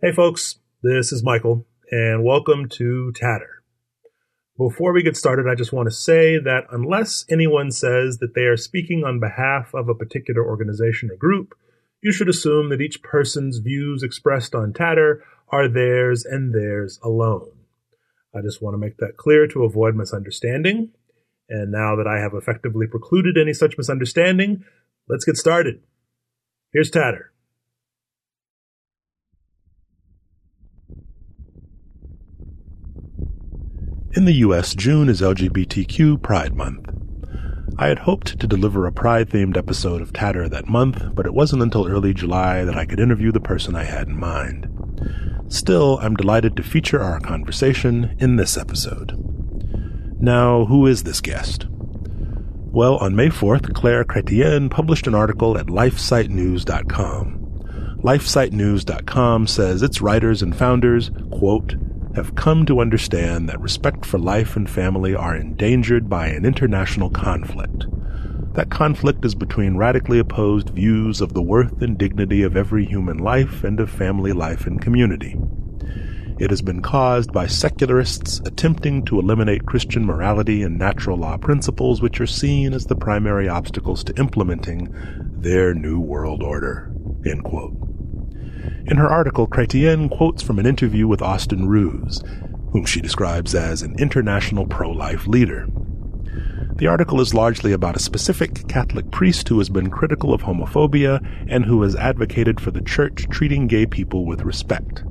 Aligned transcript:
Hey, 0.00 0.12
folks, 0.12 0.60
this 0.80 1.10
is 1.10 1.24
Michael, 1.24 1.66
and 1.90 2.22
welcome 2.22 2.68
to 2.68 3.10
Tatter. 3.16 3.64
Before 4.56 4.92
we 4.92 5.02
get 5.02 5.16
started, 5.16 5.48
I 5.48 5.56
just 5.56 5.72
want 5.72 5.88
to 5.88 5.90
say 5.92 6.38
that 6.38 6.66
unless 6.70 7.24
anyone 7.28 7.72
says 7.72 8.18
that 8.18 8.32
they 8.32 8.42
are 8.42 8.56
speaking 8.56 9.02
on 9.02 9.18
behalf 9.18 9.74
of 9.74 9.88
a 9.88 9.96
particular 9.96 10.46
organization 10.46 11.10
or 11.10 11.16
group, 11.16 11.52
you 12.00 12.12
should 12.12 12.28
assume 12.28 12.68
that 12.68 12.80
each 12.80 13.02
person's 13.02 13.58
views 13.58 14.04
expressed 14.04 14.54
on 14.54 14.72
Tatter 14.72 15.24
are 15.48 15.66
theirs 15.66 16.24
and 16.24 16.54
theirs 16.54 17.00
alone. 17.02 17.50
I 18.32 18.40
just 18.40 18.62
want 18.62 18.74
to 18.74 18.78
make 18.78 18.98
that 18.98 19.16
clear 19.16 19.48
to 19.48 19.64
avoid 19.64 19.96
misunderstanding. 19.96 20.92
And 21.48 21.72
now 21.72 21.96
that 21.96 22.06
I 22.06 22.20
have 22.20 22.34
effectively 22.34 22.86
precluded 22.86 23.36
any 23.36 23.52
such 23.52 23.76
misunderstanding, 23.76 24.62
let's 25.08 25.24
get 25.24 25.36
started. 25.36 25.82
Here's 26.72 26.88
Tatter. 26.88 27.32
In 34.18 34.24
the 34.24 34.42
US, 34.48 34.74
June 34.74 35.08
is 35.08 35.20
LGBTQ 35.20 36.20
Pride 36.20 36.56
Month. 36.56 36.90
I 37.78 37.86
had 37.86 38.00
hoped 38.00 38.40
to 38.40 38.48
deliver 38.48 38.84
a 38.84 38.90
Pride 38.90 39.30
themed 39.30 39.56
episode 39.56 40.02
of 40.02 40.12
Tatter 40.12 40.48
that 40.48 40.66
month, 40.66 41.14
but 41.14 41.24
it 41.24 41.34
wasn't 41.34 41.62
until 41.62 41.86
early 41.86 42.12
July 42.12 42.64
that 42.64 42.76
I 42.76 42.84
could 42.84 42.98
interview 42.98 43.30
the 43.30 43.38
person 43.38 43.76
I 43.76 43.84
had 43.84 44.08
in 44.08 44.18
mind. 44.18 44.66
Still, 45.46 46.00
I'm 46.02 46.16
delighted 46.16 46.56
to 46.56 46.64
feature 46.64 47.00
our 47.00 47.20
conversation 47.20 48.16
in 48.18 48.34
this 48.34 48.56
episode. 48.56 49.14
Now, 50.20 50.64
who 50.64 50.88
is 50.88 51.04
this 51.04 51.20
guest? 51.20 51.66
Well, 51.70 52.96
on 52.96 53.14
May 53.14 53.28
4th, 53.28 53.72
Claire 53.72 54.04
Chrétien 54.04 54.68
published 54.68 55.06
an 55.06 55.14
article 55.14 55.56
at 55.56 55.66
LifeSiteNews.com. 55.66 58.00
LifeSiteNews.com 58.02 59.46
says 59.46 59.80
its 59.80 60.02
writers 60.02 60.42
and 60.42 60.56
founders, 60.56 61.12
quote, 61.30 61.76
have 62.18 62.34
come 62.34 62.66
to 62.66 62.80
understand 62.80 63.48
that 63.48 63.60
respect 63.60 64.04
for 64.04 64.18
life 64.18 64.56
and 64.56 64.68
family 64.68 65.14
are 65.14 65.36
endangered 65.36 66.08
by 66.08 66.26
an 66.26 66.44
international 66.44 67.10
conflict. 67.10 67.86
That 68.54 68.70
conflict 68.70 69.24
is 69.24 69.36
between 69.36 69.76
radically 69.76 70.18
opposed 70.18 70.70
views 70.70 71.20
of 71.20 71.32
the 71.32 71.42
worth 71.42 71.80
and 71.80 71.96
dignity 71.96 72.42
of 72.42 72.56
every 72.56 72.84
human 72.84 73.18
life 73.18 73.62
and 73.62 73.78
of 73.78 73.88
family 73.88 74.32
life 74.32 74.66
and 74.66 74.82
community. 74.82 75.36
It 76.40 76.50
has 76.50 76.60
been 76.60 76.82
caused 76.82 77.32
by 77.32 77.46
secularists 77.46 78.40
attempting 78.44 79.04
to 79.04 79.20
eliminate 79.20 79.66
Christian 79.66 80.04
morality 80.04 80.64
and 80.64 80.76
natural 80.76 81.18
law 81.18 81.36
principles, 81.36 82.02
which 82.02 82.20
are 82.20 82.26
seen 82.26 82.74
as 82.74 82.86
the 82.86 82.96
primary 82.96 83.48
obstacles 83.48 84.02
to 84.04 84.18
implementing 84.18 84.92
their 85.38 85.72
new 85.72 86.00
world 86.00 86.42
order. 86.42 86.92
End 87.24 87.44
quote. 87.44 87.87
In 88.86 88.96
her 88.96 89.08
article, 89.08 89.46
Chrétien 89.46 90.10
quotes 90.10 90.42
from 90.42 90.58
an 90.58 90.66
interview 90.66 91.06
with 91.06 91.22
Austin 91.22 91.68
Ruse, 91.68 92.22
whom 92.72 92.84
she 92.84 93.00
describes 93.00 93.54
as 93.54 93.82
an 93.82 93.98
international 93.98 94.66
pro-life 94.66 95.26
leader. 95.26 95.68
The 96.76 96.86
article 96.86 97.20
is 97.20 97.34
largely 97.34 97.72
about 97.72 97.96
a 97.96 98.00
specific 98.00 98.68
Catholic 98.68 99.10
priest 99.10 99.48
who 99.48 99.58
has 99.58 99.68
been 99.68 99.90
critical 99.90 100.32
of 100.32 100.42
homophobia 100.42 101.20
and 101.48 101.64
who 101.64 101.82
has 101.82 101.96
advocated 101.96 102.60
for 102.60 102.70
the 102.70 102.80
church 102.80 103.26
treating 103.30 103.66
gay 103.66 103.84
people 103.84 104.24
with 104.24 104.42
respect. 104.42 105.02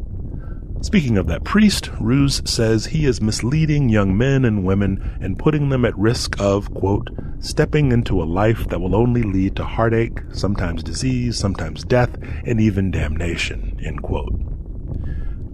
Speaking 0.81 1.17
of 1.17 1.28
that 1.28 1.44
priest, 1.44 1.89
Ruse 2.00 2.42
says 2.45 2.86
he 2.86 3.06
is 3.06 3.20
misleading 3.20 3.89
young 3.89 4.17
men 4.17 4.45
and 4.45 4.64
women 4.64 5.17
and 5.20 5.38
putting 5.38 5.70
them 5.70 5.83
at 5.83 5.97
risk 5.97 6.39
of, 6.39 6.73
quote, 6.73 7.09
stepping 7.39 7.92
into 7.92 8.22
a 8.22 8.25
life 8.25 8.67
that 8.70 8.80
will 8.80 8.95
only 8.95 9.23
lead 9.23 9.55
to 9.55 9.66
heartache, 9.66 10.20
sometimes 10.31 10.83
disease, 10.83 11.38
sometimes 11.38 11.83
death, 11.83 12.16
and 12.45 12.61
even 12.61 12.92
damnation, 12.92 13.80
end 13.83 14.02
quote. 14.03 14.33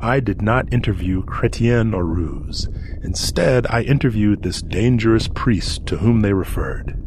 I 0.02 0.20
did 0.20 0.42
not 0.42 0.72
interview 0.74 1.24
Chrétien 1.24 1.96
or 1.96 2.04
Ruse. 2.06 2.68
Instead, 3.04 3.66
I 3.68 3.84
interviewed 3.84 4.44
this 4.44 4.62
dangerous 4.62 5.30
priest 5.30 5.86
to 5.88 5.98
whom 5.98 6.20
they 6.20 6.34
referred. 6.34 7.00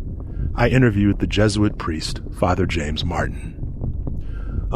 I 0.54 0.68
interviewed 0.68 1.18
the 1.18 1.26
Jesuit 1.26 1.76
priest, 1.76 2.22
Father 2.38 2.64
James 2.64 3.04
Martin. 3.04 3.55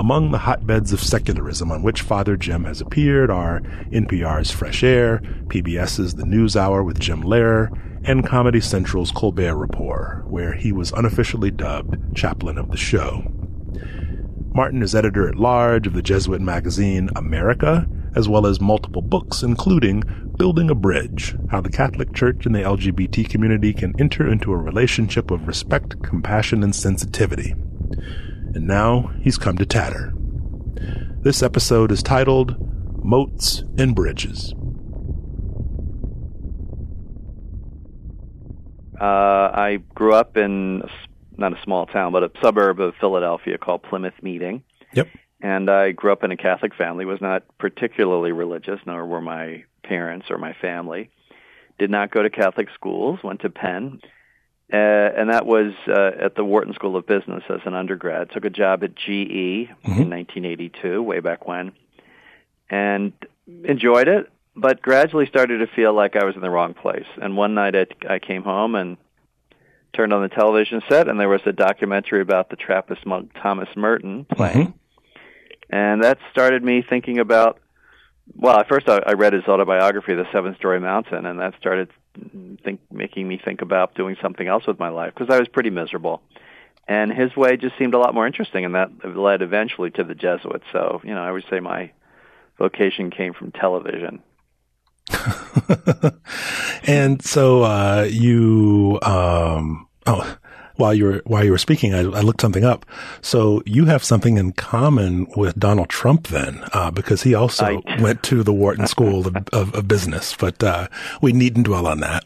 Among 0.01 0.31
the 0.31 0.39
hotbeds 0.39 0.95
of 0.95 1.03
secularism 1.03 1.71
on 1.71 1.83
which 1.83 2.01
Father 2.01 2.35
Jim 2.35 2.65
has 2.65 2.81
appeared 2.81 3.31
are 3.31 3.61
NPR's 3.93 4.51
Fresh 4.51 4.83
Air, 4.83 5.21
PBS's 5.49 6.15
The 6.15 6.25
News 6.25 6.57
Hour 6.57 6.83
with 6.83 6.99
Jim 6.99 7.23
Lehrer, 7.23 7.69
and 8.03 8.27
Comedy 8.27 8.63
Central's 8.63 9.11
Colbert 9.11 9.57
Report, 9.57 10.27
where 10.27 10.55
he 10.55 10.73
was 10.73 10.91
unofficially 10.93 11.51
dubbed 11.51 12.17
chaplain 12.17 12.57
of 12.57 12.71
the 12.71 12.79
show. 12.79 13.31
Martin 14.55 14.83
is 14.83 14.95
editor 14.95 15.29
at 15.29 15.37
large 15.37 15.87
of 15.87 15.93
the 15.93 16.01
Jesuit 16.01 16.41
magazine 16.41 17.11
America, 17.15 17.87
as 18.17 18.27
well 18.27 18.47
as 18.47 18.59
multiple 18.59 19.03
books, 19.03 19.43
including 19.43 20.03
Building 20.39 20.71
a 20.71 20.75
Bridge 20.75 21.37
How 21.51 21.61
the 21.61 21.69
Catholic 21.69 22.15
Church 22.15 22.47
and 22.47 22.55
the 22.55 22.61
LGBT 22.61 23.29
Community 23.29 23.75
Can 23.75 23.95
Enter 24.01 24.27
into 24.27 24.51
a 24.51 24.57
Relationship 24.57 25.31
of 25.31 25.47
Respect, 25.47 26.03
Compassion, 26.03 26.63
and 26.63 26.75
Sensitivity 26.75 27.55
and 28.55 28.67
now 28.67 29.13
he's 29.23 29.39
come 29.39 29.57
to 29.59 29.67
tatter. 29.67 30.13
This 31.23 31.43
episode 31.43 31.93
is 31.93 32.03
titled 32.03 32.57
Moats 33.05 33.63
and 33.79 33.95
Bridges. 33.95 34.55
Uh, 39.01 39.51
I 39.55 39.79
grew 39.95 40.15
up 40.15 40.37
in 40.37 40.83
not 41.37 41.59
a 41.59 41.63
small 41.63 41.87
town, 41.87 42.13
but 42.13 42.23
a 42.23 42.31
suburb 42.43 42.81
of 42.81 42.95
Philadelphia 43.01 43.57
called 43.57 43.83
Plymouth 43.83 44.23
Meeting. 44.23 44.63
Yep. 44.93 45.09
And 45.41 45.71
I 45.71 45.93
grew 45.93 46.13
up 46.13 46.23
in 46.23 46.33
a 46.33 46.37
Catholic 46.37 46.75
family. 46.75 47.07
Was 47.07 47.21
not 47.21 47.45
particularly 47.59 48.33
religious, 48.33 48.79
nor 48.85 49.07
were 49.07 49.23
my 49.23 49.65
parents 49.83 50.27
or 50.31 50.37
my 50.37 50.53
family. 50.61 51.11
Did 51.79 51.91
not 51.91 52.11
go 52.11 52.23
to 52.23 52.29
Catholic 52.29 52.69
schools. 52.75 53.21
Went 53.25 53.41
to 53.41 53.49
Penn 53.49 54.01
uh, 54.73 54.77
and 54.77 55.31
that 55.31 55.47
was 55.47 55.73
uh, 55.89 56.13
at 56.21 56.37
the 56.37 56.45
Wharton 56.45 56.75
School 56.75 56.97
of 56.97 57.07
Business 57.07 57.43
as 57.49 57.61
an 57.65 57.75
undergrad. 57.75 58.31
Took 58.31 58.45
a 58.45 58.51
job 58.51 58.85
at 58.85 58.95
GE 58.95 59.69
mm-hmm. 59.69 60.01
in 60.01 60.11
1982, 60.11 61.03
way 61.03 61.21
back 61.21 61.47
when, 61.47 61.73
and 62.69 63.13
enjoyed 63.65 64.09
it, 64.09 64.31
but 64.55 64.81
gradually 64.81 65.27
started 65.27 65.59
to 65.59 65.67
feel 65.67 65.93
like 65.93 66.15
I 66.15 66.25
was 66.25 66.37
in 66.37 66.41
the 66.41 66.51
wrong 66.51 66.75
place. 66.75 67.07
And 67.21 67.37
one 67.37 67.55
night 67.55 67.75
I, 67.75 67.87
I 68.09 68.19
came 68.21 68.43
home 68.43 68.75
and 68.75 68.97
turned 69.93 70.13
on 70.13 70.23
the 70.23 70.29
television 70.29 70.83
set, 70.89 71.09
and 71.09 71.19
there 71.19 71.29
was 71.29 71.43
a 71.47 71.53
documentary 71.53 72.21
about 72.21 72.49
the 72.49 72.57
Trappist 72.57 73.05
monk 73.05 73.33
Thomas 73.43 73.69
Merton 73.77 74.25
playing. 74.25 74.69
Mm-hmm. 74.69 75.75
And 75.75 76.05
that 76.05 76.19
started 76.33 76.63
me 76.65 76.85
thinking 76.89 77.19
about 77.19 77.61
well, 78.37 78.59
at 78.59 78.69
first 78.69 78.89
I, 78.89 79.01
I 79.07 79.13
read 79.13 79.33
his 79.33 79.45
autobiography, 79.45 80.15
The 80.15 80.27
Seven 80.33 80.55
Story 80.57 80.81
Mountain, 80.81 81.27
and 81.27 81.41
that 81.41 81.55
started 81.59 81.91
think 82.63 82.81
making 82.91 83.27
me 83.27 83.41
think 83.43 83.63
about 83.63 83.95
doing 83.95 84.17
something 84.21 84.47
else 84.47 84.67
with 84.67 84.79
my 84.79 84.89
life 84.89 85.15
because 85.15 85.35
I 85.35 85.39
was 85.39 85.49
pretty 85.49 85.71
miserable. 85.71 86.23
And 86.89 87.13
his 87.13 87.37
way 87.37 87.57
just 87.57 87.79
seemed 87.79 87.95
a 87.95 87.99
lot 87.99 88.15
more 88.15 88.27
interesting, 88.27 88.65
and 88.65 88.75
that 88.75 88.91
led 89.17 89.43
eventually 89.43 89.91
to 89.93 90.03
the 90.03 90.15
Jesuits. 90.15 90.65
So, 90.73 91.01
you 91.05 91.15
know, 91.15 91.23
I 91.23 91.31
would 91.31 91.45
say 91.49 91.61
my 91.61 91.93
vocation 92.59 93.11
came 93.11 93.33
from 93.33 93.53
television. 93.53 94.23
and 96.85 97.23
so 97.25 97.63
uh, 97.63 98.09
you, 98.11 98.99
um, 99.03 99.87
oh, 100.07 100.37
while 100.81 100.95
you 100.95 101.05
were 101.05 101.23
while 101.25 101.45
you 101.45 101.53
were 101.53 101.59
speaking, 101.59 101.95
I, 101.95 102.01
I, 102.01 102.21
looked 102.23 102.41
something 102.41 102.65
up. 102.65 102.85
So 103.21 103.63
you 103.67 103.85
have 103.85 104.03
something 104.03 104.39
in 104.39 104.53
common 104.53 105.27
with 105.37 105.59
Donald 105.59 105.89
Trump, 105.89 106.29
then, 106.29 106.65
uh, 106.73 106.91
because 106.91 107.23
he 107.23 107.35
also 107.35 107.83
went 108.01 108.23
to 108.25 108.43
the 108.43 108.53
Wharton 108.53 108.87
School 108.87 109.27
of, 109.27 109.37
of, 109.53 109.75
of 109.75 109.87
Business. 109.87 110.35
But 110.35 110.63
uh, 110.65 110.89
we 111.21 111.33
needn't 111.33 111.67
dwell 111.67 111.87
on 111.87 112.01
that. 112.01 112.25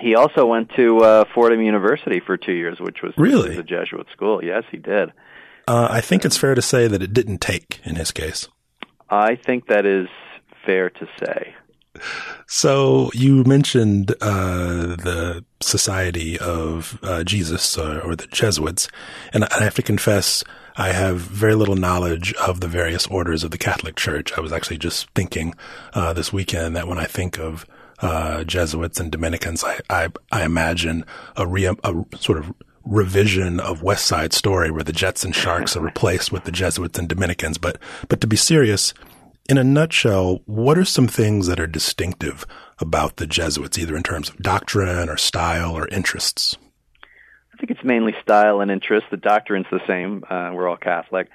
He 0.00 0.14
also 0.14 0.46
went 0.46 0.70
to 0.76 0.98
uh, 0.98 1.24
Fordham 1.34 1.62
University 1.62 2.20
for 2.20 2.36
two 2.36 2.52
years, 2.52 2.78
which 2.80 3.02
was 3.02 3.14
really 3.16 3.56
a 3.56 3.62
Jesuit 3.62 4.06
school. 4.12 4.44
Yes, 4.44 4.64
he 4.70 4.76
did. 4.76 5.12
Uh, 5.68 5.88
I 5.90 6.00
think 6.00 6.24
it's 6.24 6.36
fair 6.36 6.54
to 6.54 6.62
say 6.62 6.86
that 6.86 7.02
it 7.02 7.12
didn't 7.12 7.40
take 7.40 7.80
in 7.84 7.96
his 7.96 8.12
case. 8.12 8.48
I 9.10 9.36
think 9.36 9.66
that 9.66 9.86
is 9.86 10.08
fair 10.64 10.90
to 10.90 11.08
say. 11.18 11.54
So 12.46 13.10
you 13.14 13.44
mentioned 13.44 14.12
uh, 14.20 14.96
the 14.96 15.44
Society 15.60 16.38
of 16.38 16.98
uh, 17.02 17.24
Jesus 17.24 17.78
uh, 17.78 18.00
or 18.04 18.14
the 18.14 18.26
Jesuits, 18.26 18.88
and 19.32 19.44
I 19.44 19.64
have 19.64 19.74
to 19.74 19.82
confess 19.82 20.44
I 20.76 20.92
have 20.92 21.16
very 21.16 21.54
little 21.54 21.74
knowledge 21.74 22.34
of 22.34 22.60
the 22.60 22.68
various 22.68 23.06
orders 23.06 23.42
of 23.42 23.50
the 23.50 23.58
Catholic 23.58 23.96
Church. 23.96 24.36
I 24.36 24.40
was 24.40 24.52
actually 24.52 24.76
just 24.76 25.08
thinking 25.14 25.54
uh, 25.94 26.12
this 26.12 26.32
weekend 26.32 26.76
that 26.76 26.86
when 26.86 26.98
I 26.98 27.06
think 27.06 27.38
of 27.38 27.64
uh, 28.00 28.44
Jesuits 28.44 29.00
and 29.00 29.10
Dominicans, 29.10 29.64
I, 29.64 29.80
I, 29.88 30.08
I 30.30 30.44
imagine 30.44 31.06
a, 31.34 31.46
re- 31.46 31.64
a 31.64 32.04
sort 32.18 32.38
of 32.38 32.52
revision 32.84 33.58
of 33.58 33.82
West 33.82 34.04
Side 34.06 34.34
Story 34.34 34.70
where 34.70 34.84
the 34.84 34.92
Jets 34.92 35.24
and 35.24 35.34
Sharks 35.34 35.76
are 35.76 35.80
replaced 35.80 36.30
with 36.30 36.44
the 36.44 36.52
Jesuits 36.52 36.98
and 36.98 37.08
Dominicans. 37.08 37.56
But 37.56 37.78
but 38.08 38.20
to 38.20 38.26
be 38.26 38.36
serious, 38.36 38.92
in 39.46 39.58
a 39.58 39.64
nutshell, 39.64 40.42
what 40.46 40.78
are 40.78 40.84
some 40.84 41.08
things 41.08 41.46
that 41.46 41.60
are 41.60 41.66
distinctive 41.66 42.46
about 42.78 43.16
the 43.16 43.26
Jesuits, 43.26 43.78
either 43.78 43.96
in 43.96 44.02
terms 44.02 44.28
of 44.28 44.38
doctrine 44.38 45.08
or 45.08 45.16
style 45.16 45.76
or 45.76 45.88
interests? 45.88 46.56
I 47.54 47.58
think 47.58 47.70
it's 47.70 47.84
mainly 47.84 48.14
style 48.22 48.60
and 48.60 48.70
interest. 48.70 49.06
The 49.10 49.16
doctrine's 49.16 49.66
the 49.70 49.80
same. 49.86 50.24
Uh, 50.28 50.50
we're 50.52 50.68
all 50.68 50.76
Catholic. 50.76 51.28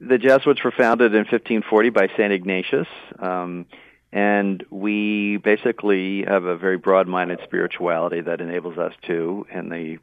the 0.00 0.18
Jesuits 0.18 0.64
were 0.64 0.72
founded 0.72 1.12
in 1.12 1.20
1540 1.20 1.90
by 1.90 2.08
St. 2.08 2.32
Ignatius. 2.32 2.88
Um, 3.18 3.66
and 4.12 4.64
we 4.70 5.36
basically 5.36 6.24
have 6.24 6.44
a 6.44 6.56
very 6.56 6.78
broad-minded 6.78 7.40
spirituality 7.44 8.22
that 8.22 8.40
enables 8.40 8.78
us 8.78 8.94
to, 9.06 9.46
in 9.52 9.68
the 9.68 9.98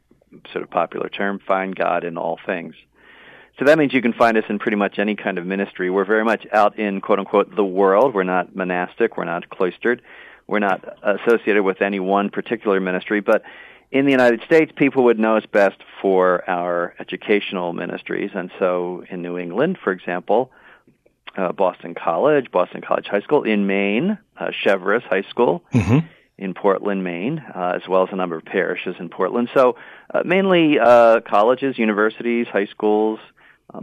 sort 0.52 0.62
of 0.62 0.70
popular 0.70 1.08
term, 1.08 1.40
find 1.46 1.74
God 1.74 2.04
in 2.04 2.16
all 2.16 2.38
things. 2.46 2.74
So 3.58 3.66
that 3.66 3.78
means 3.78 3.92
you 3.92 4.02
can 4.02 4.12
find 4.12 4.36
us 4.36 4.44
in 4.48 4.58
pretty 4.58 4.76
much 4.76 4.98
any 4.98 5.14
kind 5.14 5.38
of 5.38 5.46
ministry. 5.46 5.88
We're 5.88 6.04
very 6.04 6.24
much 6.24 6.46
out 6.52 6.78
in 6.78 7.00
quote 7.00 7.20
unquote 7.20 7.54
the 7.54 7.64
world. 7.64 8.14
We're 8.14 8.24
not 8.24 8.54
monastic. 8.54 9.16
We're 9.16 9.24
not 9.24 9.48
cloistered. 9.48 10.02
We're 10.46 10.58
not 10.58 10.84
associated 11.02 11.62
with 11.62 11.80
any 11.80 12.00
one 12.00 12.30
particular 12.30 12.80
ministry. 12.80 13.20
But 13.20 13.42
in 13.92 14.06
the 14.06 14.10
United 14.10 14.42
States, 14.44 14.72
people 14.74 15.04
would 15.04 15.18
know 15.18 15.36
us 15.36 15.46
best 15.46 15.76
for 16.02 16.48
our 16.50 16.94
educational 16.98 17.72
ministries. 17.72 18.30
And 18.34 18.50
so 18.58 19.04
in 19.08 19.22
New 19.22 19.38
England, 19.38 19.78
for 19.82 19.92
example, 19.92 20.50
uh, 21.36 21.52
Boston 21.52 21.94
College, 21.94 22.50
Boston 22.50 22.80
College 22.80 23.06
High 23.06 23.20
School, 23.20 23.44
in 23.44 23.66
Maine, 23.66 24.18
uh, 24.36 24.50
Cheverus 24.64 25.02
High 25.04 25.24
School. 25.30 25.64
Mm-hmm 25.72 26.08
in 26.36 26.52
Portland, 26.52 27.04
Maine, 27.04 27.38
uh, 27.54 27.78
as 27.80 27.88
well 27.88 28.02
as 28.02 28.08
a 28.12 28.16
number 28.16 28.36
of 28.36 28.44
parishes 28.44 28.96
in 28.98 29.08
Portland. 29.08 29.48
So 29.54 29.76
uh, 30.12 30.22
mainly 30.24 30.78
uh, 30.80 31.20
colleges, 31.20 31.78
universities, 31.78 32.48
high 32.48 32.66
schools, 32.66 33.20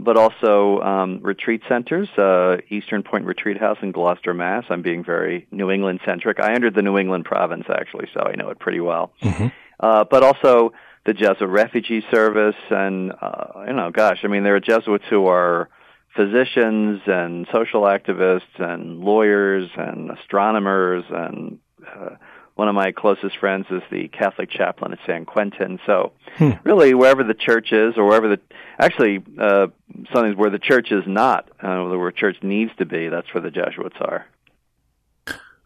but 0.00 0.16
also 0.16 0.80
um, 0.80 1.20
retreat 1.22 1.62
centers, 1.68 2.08
uh, 2.16 2.58
Eastern 2.70 3.02
Point 3.02 3.26
Retreat 3.26 3.58
House 3.58 3.78
in 3.82 3.92
Gloucester, 3.92 4.32
Mass. 4.32 4.64
I'm 4.70 4.82
being 4.82 5.04
very 5.04 5.46
New 5.50 5.70
England 5.70 6.00
centric. 6.04 6.40
I 6.40 6.54
entered 6.54 6.74
the 6.74 6.82
New 6.82 6.98
England 6.98 7.24
province 7.24 7.64
actually, 7.68 8.08
so 8.14 8.20
I 8.20 8.34
know 8.36 8.50
it 8.50 8.58
pretty 8.58 8.80
well. 8.80 9.12
Mm-hmm. 9.22 9.48
Uh, 9.80 10.04
but 10.04 10.22
also 10.22 10.72
the 11.04 11.12
Jesuit 11.12 11.48
Refugee 11.48 12.04
Service, 12.10 12.56
and 12.70 13.12
uh, 13.20 13.64
you 13.66 13.72
know, 13.72 13.90
gosh, 13.90 14.20
I 14.24 14.28
mean, 14.28 14.44
there 14.44 14.54
are 14.54 14.60
Jesuits 14.60 15.04
who 15.10 15.26
are 15.26 15.68
physicians 16.14 17.00
and 17.06 17.46
social 17.52 17.82
activists 17.82 18.58
and 18.58 19.00
lawyers 19.00 19.70
and 19.76 20.10
astronomers 20.10 21.04
and 21.10 21.58
uh, 21.86 22.10
one 22.54 22.68
of 22.68 22.74
my 22.74 22.92
closest 22.92 23.38
friends 23.38 23.66
is 23.70 23.82
the 23.90 24.08
Catholic 24.08 24.50
chaplain 24.50 24.92
at 24.92 24.98
San 25.06 25.24
Quentin. 25.24 25.78
So, 25.86 26.12
hmm. 26.36 26.50
really, 26.64 26.94
wherever 26.94 27.24
the 27.24 27.34
church 27.34 27.72
is, 27.72 27.94
or 27.96 28.04
wherever 28.06 28.28
the 28.28 28.40
actually 28.78 29.22
uh, 29.38 29.68
something 30.12 30.36
where 30.36 30.50
the 30.50 30.58
church 30.58 30.92
is 30.92 31.04
not, 31.06 31.48
uh, 31.62 31.84
where 31.84 32.10
church 32.10 32.36
needs 32.42 32.70
to 32.78 32.84
be, 32.84 33.08
that's 33.08 33.32
where 33.32 33.42
the 33.42 33.50
Jesuits 33.50 33.96
are. 34.00 34.26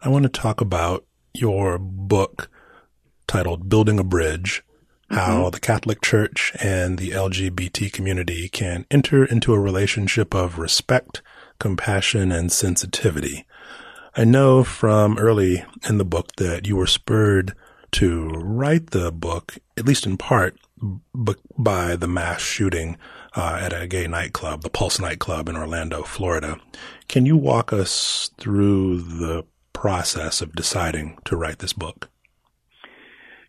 I 0.01 0.09
want 0.09 0.23
to 0.23 0.29
talk 0.29 0.61
about 0.61 1.05
your 1.33 1.77
book 1.77 2.49
titled 3.27 3.69
"Building 3.69 3.99
a 3.99 4.03
Bridge." 4.03 4.63
How 5.09 5.43
mm-hmm. 5.43 5.49
the 5.51 5.61
Catholic 5.61 6.01
Church 6.01 6.51
and 6.61 6.99
the 6.99 7.11
LGBT 7.11 7.93
community 7.93 8.49
can 8.49 8.85
enter 8.91 9.23
into 9.23 9.53
a 9.53 9.59
relationship 9.59 10.35
of 10.35 10.59
respect, 10.59 11.21
compassion, 11.59 12.29
and 12.29 12.51
sensitivity. 12.51 13.45
I 14.19 14.23
know 14.23 14.63
from 14.63 15.19
early 15.19 15.63
in 15.87 15.99
the 15.99 16.03
book 16.03 16.37
that 16.37 16.65
you 16.65 16.75
were 16.75 16.87
spurred 16.87 17.53
to 17.91 18.29
write 18.29 18.89
the 18.89 19.11
book, 19.11 19.59
at 19.77 19.85
least 19.85 20.07
in 20.07 20.17
part, 20.17 20.57
by 21.55 21.95
the 21.95 22.07
mass 22.07 22.41
shooting 22.41 22.97
uh, 23.35 23.59
at 23.61 23.79
a 23.79 23.85
gay 23.85 24.07
nightclub, 24.07 24.63
the 24.63 24.71
Pulse 24.71 24.99
nightclub 24.99 25.47
in 25.47 25.55
Orlando, 25.55 26.01
Florida. 26.01 26.57
Can 27.07 27.27
you 27.27 27.37
walk 27.37 27.71
us 27.71 28.31
through 28.39 29.01
the 29.01 29.45
process 29.71 30.41
of 30.41 30.55
deciding 30.55 31.19
to 31.25 31.35
write 31.37 31.59
this 31.59 31.73
book? 31.73 32.09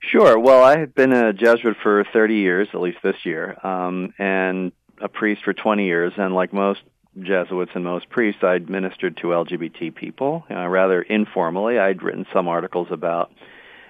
Sure. 0.00 0.38
Well, 0.38 0.62
I 0.62 0.80
have 0.80 0.94
been 0.94 1.14
a 1.14 1.32
Jesuit 1.32 1.78
for 1.82 2.04
30 2.12 2.34
years, 2.34 2.68
at 2.74 2.80
least 2.80 2.98
this 3.02 3.24
year, 3.24 3.56
um, 3.66 4.12
and 4.18 4.72
a 5.00 5.08
priest 5.08 5.44
for 5.44 5.54
20 5.54 5.86
years. 5.86 6.12
And 6.18 6.34
like 6.34 6.52
most 6.52 6.82
Jesuits 7.20 7.72
and 7.74 7.84
most 7.84 8.08
priests, 8.10 8.42
I'd 8.42 8.68
ministered 8.68 9.16
to 9.18 9.28
LGBT 9.28 9.94
people, 9.94 10.44
know, 10.50 10.66
rather 10.66 11.02
informally. 11.02 11.78
I'd 11.78 12.02
written 12.02 12.26
some 12.32 12.48
articles 12.48 12.88
about 12.90 13.32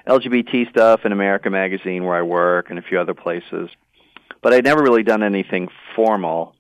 LGBT 0.07 0.71
stuff 0.71 1.01
in 1.05 1.13
America 1.13 1.51
Magazine, 1.51 2.05
where 2.05 2.17
I 2.17 2.23
work, 2.23 2.71
and 2.71 2.79
a 2.79 2.83
few 2.83 2.99
other 2.99 3.15
places. 3.15 3.69
But 4.43 4.55
I'd 4.55 4.65
never 4.65 4.83
really 4.83 5.03
done 5.03 5.23
anything 5.23 5.69
formal. 5.95 6.55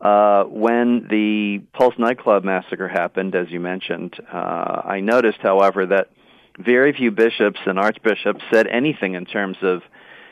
Uh, 0.00 0.44
when 0.44 1.06
the 1.08 1.62
Pulse 1.72 1.94
nightclub 1.98 2.44
massacre 2.44 2.88
happened, 2.88 3.34
as 3.34 3.50
you 3.50 3.60
mentioned, 3.60 4.14
uh, 4.32 4.82
I 4.84 5.00
noticed, 5.00 5.38
however, 5.40 5.86
that 5.86 6.10
very 6.58 6.92
few 6.92 7.10
bishops 7.10 7.60
and 7.66 7.78
archbishops 7.78 8.42
said 8.52 8.66
anything 8.66 9.14
in 9.14 9.24
terms 9.26 9.58
of 9.62 9.82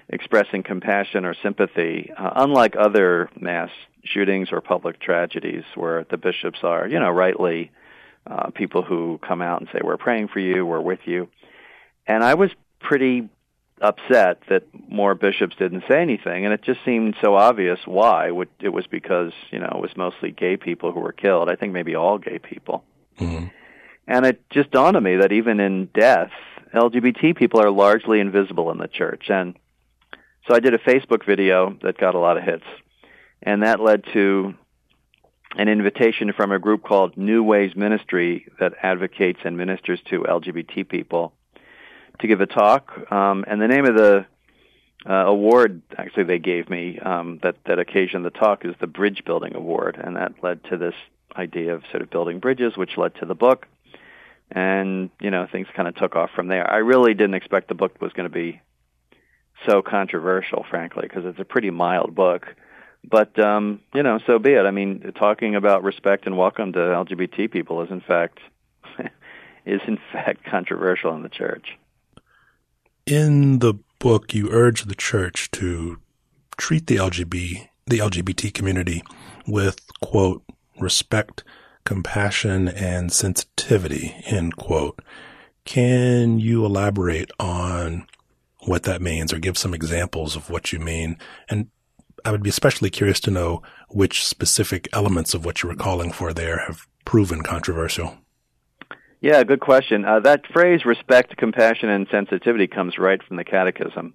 expressing 0.08 0.62
compassion 0.62 1.24
or 1.24 1.34
sympathy, 1.42 2.10
uh, 2.16 2.30
unlike 2.36 2.74
other 2.78 3.30
mass 3.38 3.70
shootings 4.04 4.48
or 4.52 4.60
public 4.60 5.00
tragedies 5.00 5.64
where 5.74 6.04
the 6.10 6.16
bishops 6.16 6.60
are, 6.62 6.86
you 6.86 6.98
know, 6.98 7.10
rightly 7.10 7.70
uh, 8.26 8.50
people 8.50 8.82
who 8.82 9.18
come 9.26 9.42
out 9.42 9.60
and 9.60 9.68
say, 9.72 9.80
We're 9.82 9.96
praying 9.96 10.28
for 10.28 10.40
you, 10.40 10.64
we're 10.64 10.80
with 10.80 11.00
you. 11.04 11.28
And 12.06 12.22
I 12.22 12.34
was 12.34 12.50
pretty 12.80 13.28
upset 13.80 14.40
that 14.48 14.62
more 14.88 15.14
bishops 15.14 15.56
didn't 15.58 15.84
say 15.88 16.00
anything, 16.00 16.44
and 16.44 16.54
it 16.54 16.62
just 16.62 16.80
seemed 16.84 17.16
so 17.22 17.34
obvious 17.34 17.78
why. 17.84 18.28
It 18.60 18.68
was 18.68 18.86
because, 18.86 19.32
you 19.50 19.58
know, 19.58 19.72
it 19.74 19.80
was 19.80 19.96
mostly 19.96 20.30
gay 20.30 20.56
people 20.56 20.92
who 20.92 21.00
were 21.00 21.12
killed. 21.12 21.48
I 21.48 21.56
think 21.56 21.72
maybe 21.72 21.94
all 21.94 22.18
gay 22.18 22.38
people. 22.38 22.84
Mm-hmm. 23.18 23.46
And 24.06 24.26
it 24.26 24.42
just 24.50 24.70
dawned 24.70 24.96
on 24.96 25.02
me 25.02 25.16
that 25.16 25.32
even 25.32 25.60
in 25.60 25.86
death, 25.86 26.30
LGBT 26.74 27.36
people 27.36 27.60
are 27.60 27.70
largely 27.70 28.20
invisible 28.20 28.70
in 28.70 28.78
the 28.78 28.88
church. 28.88 29.24
And 29.28 29.54
so 30.46 30.54
I 30.54 30.60
did 30.60 30.74
a 30.74 30.78
Facebook 30.78 31.24
video 31.26 31.76
that 31.82 31.98
got 31.98 32.14
a 32.14 32.18
lot 32.18 32.36
of 32.36 32.44
hits 32.44 32.64
and 33.44 33.62
that 33.62 33.80
led 33.80 34.04
to 34.12 34.54
an 35.56 35.68
invitation 35.68 36.32
from 36.32 36.50
a 36.50 36.58
group 36.58 36.82
called 36.82 37.16
New 37.16 37.42
Ways 37.42 37.76
Ministry 37.76 38.46
that 38.58 38.72
advocates 38.82 39.40
and 39.44 39.56
ministers 39.56 40.00
to 40.10 40.22
LGBT 40.22 40.88
people 40.88 41.32
to 42.18 42.26
give 42.26 42.40
a 42.40 42.46
talk. 42.46 43.12
Um, 43.12 43.44
and 43.46 43.60
the 43.60 43.68
name 43.68 43.84
of 43.84 43.94
the 43.94 44.26
uh, 45.08 45.12
award, 45.12 45.82
actually, 45.96 46.24
they 46.24 46.38
gave 46.38 46.68
me 46.70 46.98
um, 46.98 47.38
that 47.42 47.56
that 47.66 47.78
occasioned 47.78 48.24
the 48.24 48.30
talk 48.30 48.64
is 48.64 48.74
the 48.80 48.86
Bridge 48.86 49.22
Building 49.24 49.54
Award, 49.54 50.00
and 50.02 50.16
that 50.16 50.42
led 50.42 50.64
to 50.64 50.76
this 50.76 50.94
idea 51.36 51.74
of 51.74 51.82
sort 51.90 52.02
of 52.02 52.10
building 52.10 52.38
bridges, 52.38 52.76
which 52.76 52.96
led 52.96 53.14
to 53.16 53.26
the 53.26 53.34
book. 53.34 53.66
And 54.50 55.10
you 55.20 55.30
know, 55.30 55.46
things 55.50 55.68
kind 55.76 55.88
of 55.88 55.94
took 55.94 56.16
off 56.16 56.30
from 56.34 56.48
there. 56.48 56.68
I 56.68 56.78
really 56.78 57.12
didn't 57.12 57.34
expect 57.34 57.68
the 57.68 57.74
book 57.74 58.00
was 58.00 58.12
going 58.12 58.28
to 58.28 58.34
be 58.34 58.60
so 59.68 59.82
controversial, 59.82 60.64
frankly, 60.68 61.02
because 61.02 61.24
it's 61.26 61.38
a 61.38 61.44
pretty 61.44 61.70
mild 61.70 62.14
book 62.14 62.46
but 63.08 63.38
um, 63.38 63.80
you 63.94 64.02
know, 64.02 64.18
so 64.26 64.38
be 64.38 64.52
it. 64.52 64.64
I 64.64 64.70
mean, 64.70 65.12
talking 65.18 65.54
about 65.54 65.82
respect 65.82 66.26
and 66.26 66.36
welcome 66.36 66.72
to 66.72 66.78
LGBT 66.78 67.50
people 67.50 67.82
is 67.82 67.90
in 67.90 68.00
fact 68.00 68.38
is 69.66 69.80
in 69.86 69.98
fact 70.12 70.44
controversial 70.44 71.14
in 71.14 71.22
the 71.22 71.28
church. 71.28 71.76
In 73.06 73.58
the 73.58 73.74
book, 73.98 74.34
you 74.34 74.48
urge 74.50 74.84
the 74.84 74.94
church 74.94 75.50
to 75.52 75.98
treat 76.56 76.86
the 76.86 76.96
LGBT 76.96 77.68
the 77.86 77.98
LGBT 77.98 78.52
community 78.54 79.02
with 79.46 79.80
quote 80.00 80.42
respect, 80.80 81.44
compassion, 81.84 82.68
and 82.68 83.12
sensitivity 83.12 84.16
end 84.26 84.56
quote. 84.56 85.00
Can 85.64 86.38
you 86.38 86.64
elaborate 86.64 87.30
on 87.38 88.06
what 88.60 88.84
that 88.84 89.02
means 89.02 89.32
or 89.32 89.38
give 89.38 89.58
some 89.58 89.74
examples 89.74 90.36
of 90.36 90.48
what 90.48 90.72
you 90.72 90.78
mean 90.78 91.18
and 91.50 91.68
I 92.24 92.30
would 92.30 92.42
be 92.42 92.50
especially 92.50 92.90
curious 92.90 93.20
to 93.20 93.30
know 93.30 93.62
which 93.90 94.24
specific 94.24 94.88
elements 94.92 95.34
of 95.34 95.44
what 95.44 95.62
you 95.62 95.68
were 95.68 95.74
calling 95.74 96.10
for 96.10 96.32
there 96.32 96.58
have 96.66 96.86
proven 97.04 97.42
controversial. 97.42 98.16
Yeah, 99.20 99.42
good 99.44 99.60
question. 99.60 100.04
Uh, 100.04 100.20
that 100.20 100.46
phrase, 100.52 100.84
respect, 100.84 101.36
compassion, 101.36 101.88
and 101.88 102.06
sensitivity, 102.10 102.66
comes 102.66 102.98
right 102.98 103.22
from 103.22 103.36
the 103.36 103.44
Catechism. 103.44 104.14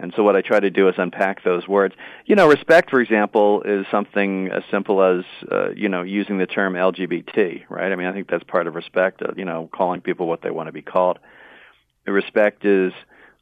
And 0.00 0.12
so 0.14 0.22
what 0.22 0.36
I 0.36 0.42
try 0.42 0.60
to 0.60 0.70
do 0.70 0.88
is 0.88 0.94
unpack 0.96 1.42
those 1.42 1.66
words. 1.66 1.94
You 2.26 2.36
know, 2.36 2.48
respect, 2.48 2.90
for 2.90 3.00
example, 3.00 3.62
is 3.62 3.84
something 3.90 4.48
as 4.48 4.62
simple 4.70 5.02
as, 5.02 5.24
uh, 5.50 5.70
you 5.70 5.88
know, 5.88 6.02
using 6.02 6.38
the 6.38 6.46
term 6.46 6.74
LGBT, 6.74 7.64
right? 7.68 7.90
I 7.90 7.96
mean, 7.96 8.06
I 8.06 8.12
think 8.12 8.28
that's 8.28 8.44
part 8.44 8.68
of 8.68 8.76
respect, 8.76 9.22
uh, 9.22 9.32
you 9.36 9.44
know, 9.44 9.68
calling 9.72 10.00
people 10.00 10.28
what 10.28 10.42
they 10.42 10.50
want 10.50 10.68
to 10.68 10.72
be 10.72 10.82
called. 10.82 11.18
Respect 12.06 12.64
is 12.64 12.92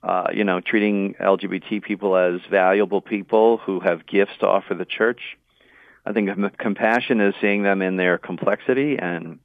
uh, 0.06 0.28
you 0.32 0.44
know, 0.44 0.60
treating 0.60 1.14
LGBT 1.14 1.82
people 1.82 2.16
as 2.16 2.40
valuable 2.48 3.00
people 3.00 3.56
who 3.56 3.80
have 3.80 4.06
gifts 4.06 4.34
to 4.38 4.46
offer 4.46 4.72
the 4.74 4.84
church. 4.84 5.20
I 6.04 6.12
think 6.12 6.30
compassion 6.58 7.20
is 7.20 7.34
seeing 7.40 7.64
them 7.64 7.82
in 7.82 7.96
their 7.96 8.16
complexity 8.16 8.96
and 9.00 9.40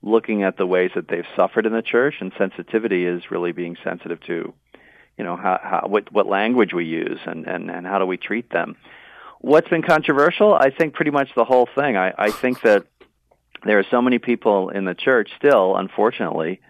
looking 0.00 0.42
at 0.42 0.56
the 0.56 0.66
ways 0.66 0.90
that 0.94 1.08
they've 1.08 1.26
suffered 1.36 1.66
in 1.66 1.74
the 1.74 1.82
church, 1.82 2.14
and 2.20 2.32
sensitivity 2.38 3.04
is 3.04 3.30
really 3.30 3.52
being 3.52 3.76
sensitive 3.84 4.18
to, 4.22 4.54
you 5.18 5.24
know, 5.24 5.36
how, 5.36 5.60
how 5.62 5.86
what 5.86 6.10
what 6.10 6.26
language 6.26 6.72
we 6.72 6.86
use 6.86 7.18
and 7.26 7.46
and 7.46 7.70
and 7.70 7.86
how 7.86 7.98
do 7.98 8.06
we 8.06 8.16
treat 8.16 8.48
them. 8.48 8.76
What's 9.40 9.68
been 9.68 9.82
controversial? 9.82 10.54
I 10.54 10.70
think 10.70 10.94
pretty 10.94 11.10
much 11.10 11.28
the 11.36 11.44
whole 11.44 11.68
thing. 11.74 11.98
I, 11.98 12.14
I 12.16 12.30
think 12.30 12.62
that 12.62 12.86
there 13.66 13.78
are 13.78 13.86
so 13.90 14.00
many 14.00 14.18
people 14.18 14.70
in 14.70 14.86
the 14.86 14.94
church 14.94 15.28
still, 15.36 15.76
unfortunately, 15.76 16.62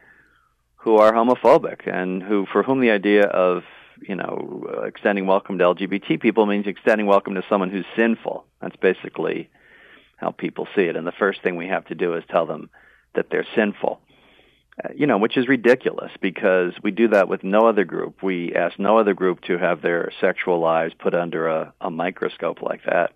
who 0.86 0.98
are 0.98 1.12
homophobic 1.12 1.92
and 1.92 2.22
who 2.22 2.46
for 2.52 2.62
whom 2.62 2.80
the 2.80 2.92
idea 2.92 3.24
of 3.24 3.64
you 4.00 4.14
know 4.14 4.84
extending 4.86 5.26
welcome 5.26 5.58
to 5.58 5.64
LGBT 5.64 6.20
people 6.20 6.46
means 6.46 6.68
extending 6.68 7.06
welcome 7.08 7.34
to 7.34 7.42
someone 7.48 7.70
who's 7.70 7.84
sinful. 7.96 8.46
That's 8.62 8.76
basically 8.76 9.50
how 10.16 10.30
people 10.30 10.68
see 10.76 10.82
it. 10.82 10.94
And 10.94 11.04
the 11.04 11.12
first 11.18 11.42
thing 11.42 11.56
we 11.56 11.66
have 11.66 11.86
to 11.86 11.96
do 11.96 12.14
is 12.14 12.22
tell 12.30 12.46
them 12.46 12.70
that 13.16 13.30
they're 13.32 13.46
sinful. 13.56 14.00
Uh, 14.82 14.90
you 14.94 15.08
know, 15.08 15.18
which 15.18 15.36
is 15.36 15.48
ridiculous 15.48 16.12
because 16.20 16.72
we 16.84 16.92
do 16.92 17.08
that 17.08 17.28
with 17.28 17.42
no 17.42 17.66
other 17.66 17.84
group. 17.84 18.22
We 18.22 18.54
ask 18.54 18.78
no 18.78 18.98
other 18.98 19.14
group 19.14 19.40
to 19.46 19.58
have 19.58 19.82
their 19.82 20.12
sexual 20.20 20.60
lives 20.60 20.94
put 20.96 21.14
under 21.14 21.48
a, 21.48 21.74
a 21.80 21.90
microscope 21.90 22.62
like 22.62 22.84
that. 22.84 23.12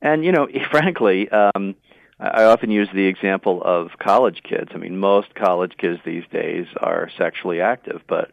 And 0.00 0.24
you 0.24 0.30
know, 0.30 0.46
frankly, 0.70 1.28
um, 1.28 1.74
I 2.18 2.44
often 2.44 2.70
use 2.70 2.88
the 2.94 3.06
example 3.06 3.62
of 3.62 3.98
college 3.98 4.42
kids. 4.42 4.70
I 4.74 4.78
mean, 4.78 4.96
most 4.98 5.34
college 5.34 5.76
kids 5.76 6.00
these 6.04 6.24
days 6.32 6.66
are 6.78 7.10
sexually 7.18 7.60
active, 7.60 8.02
but 8.06 8.30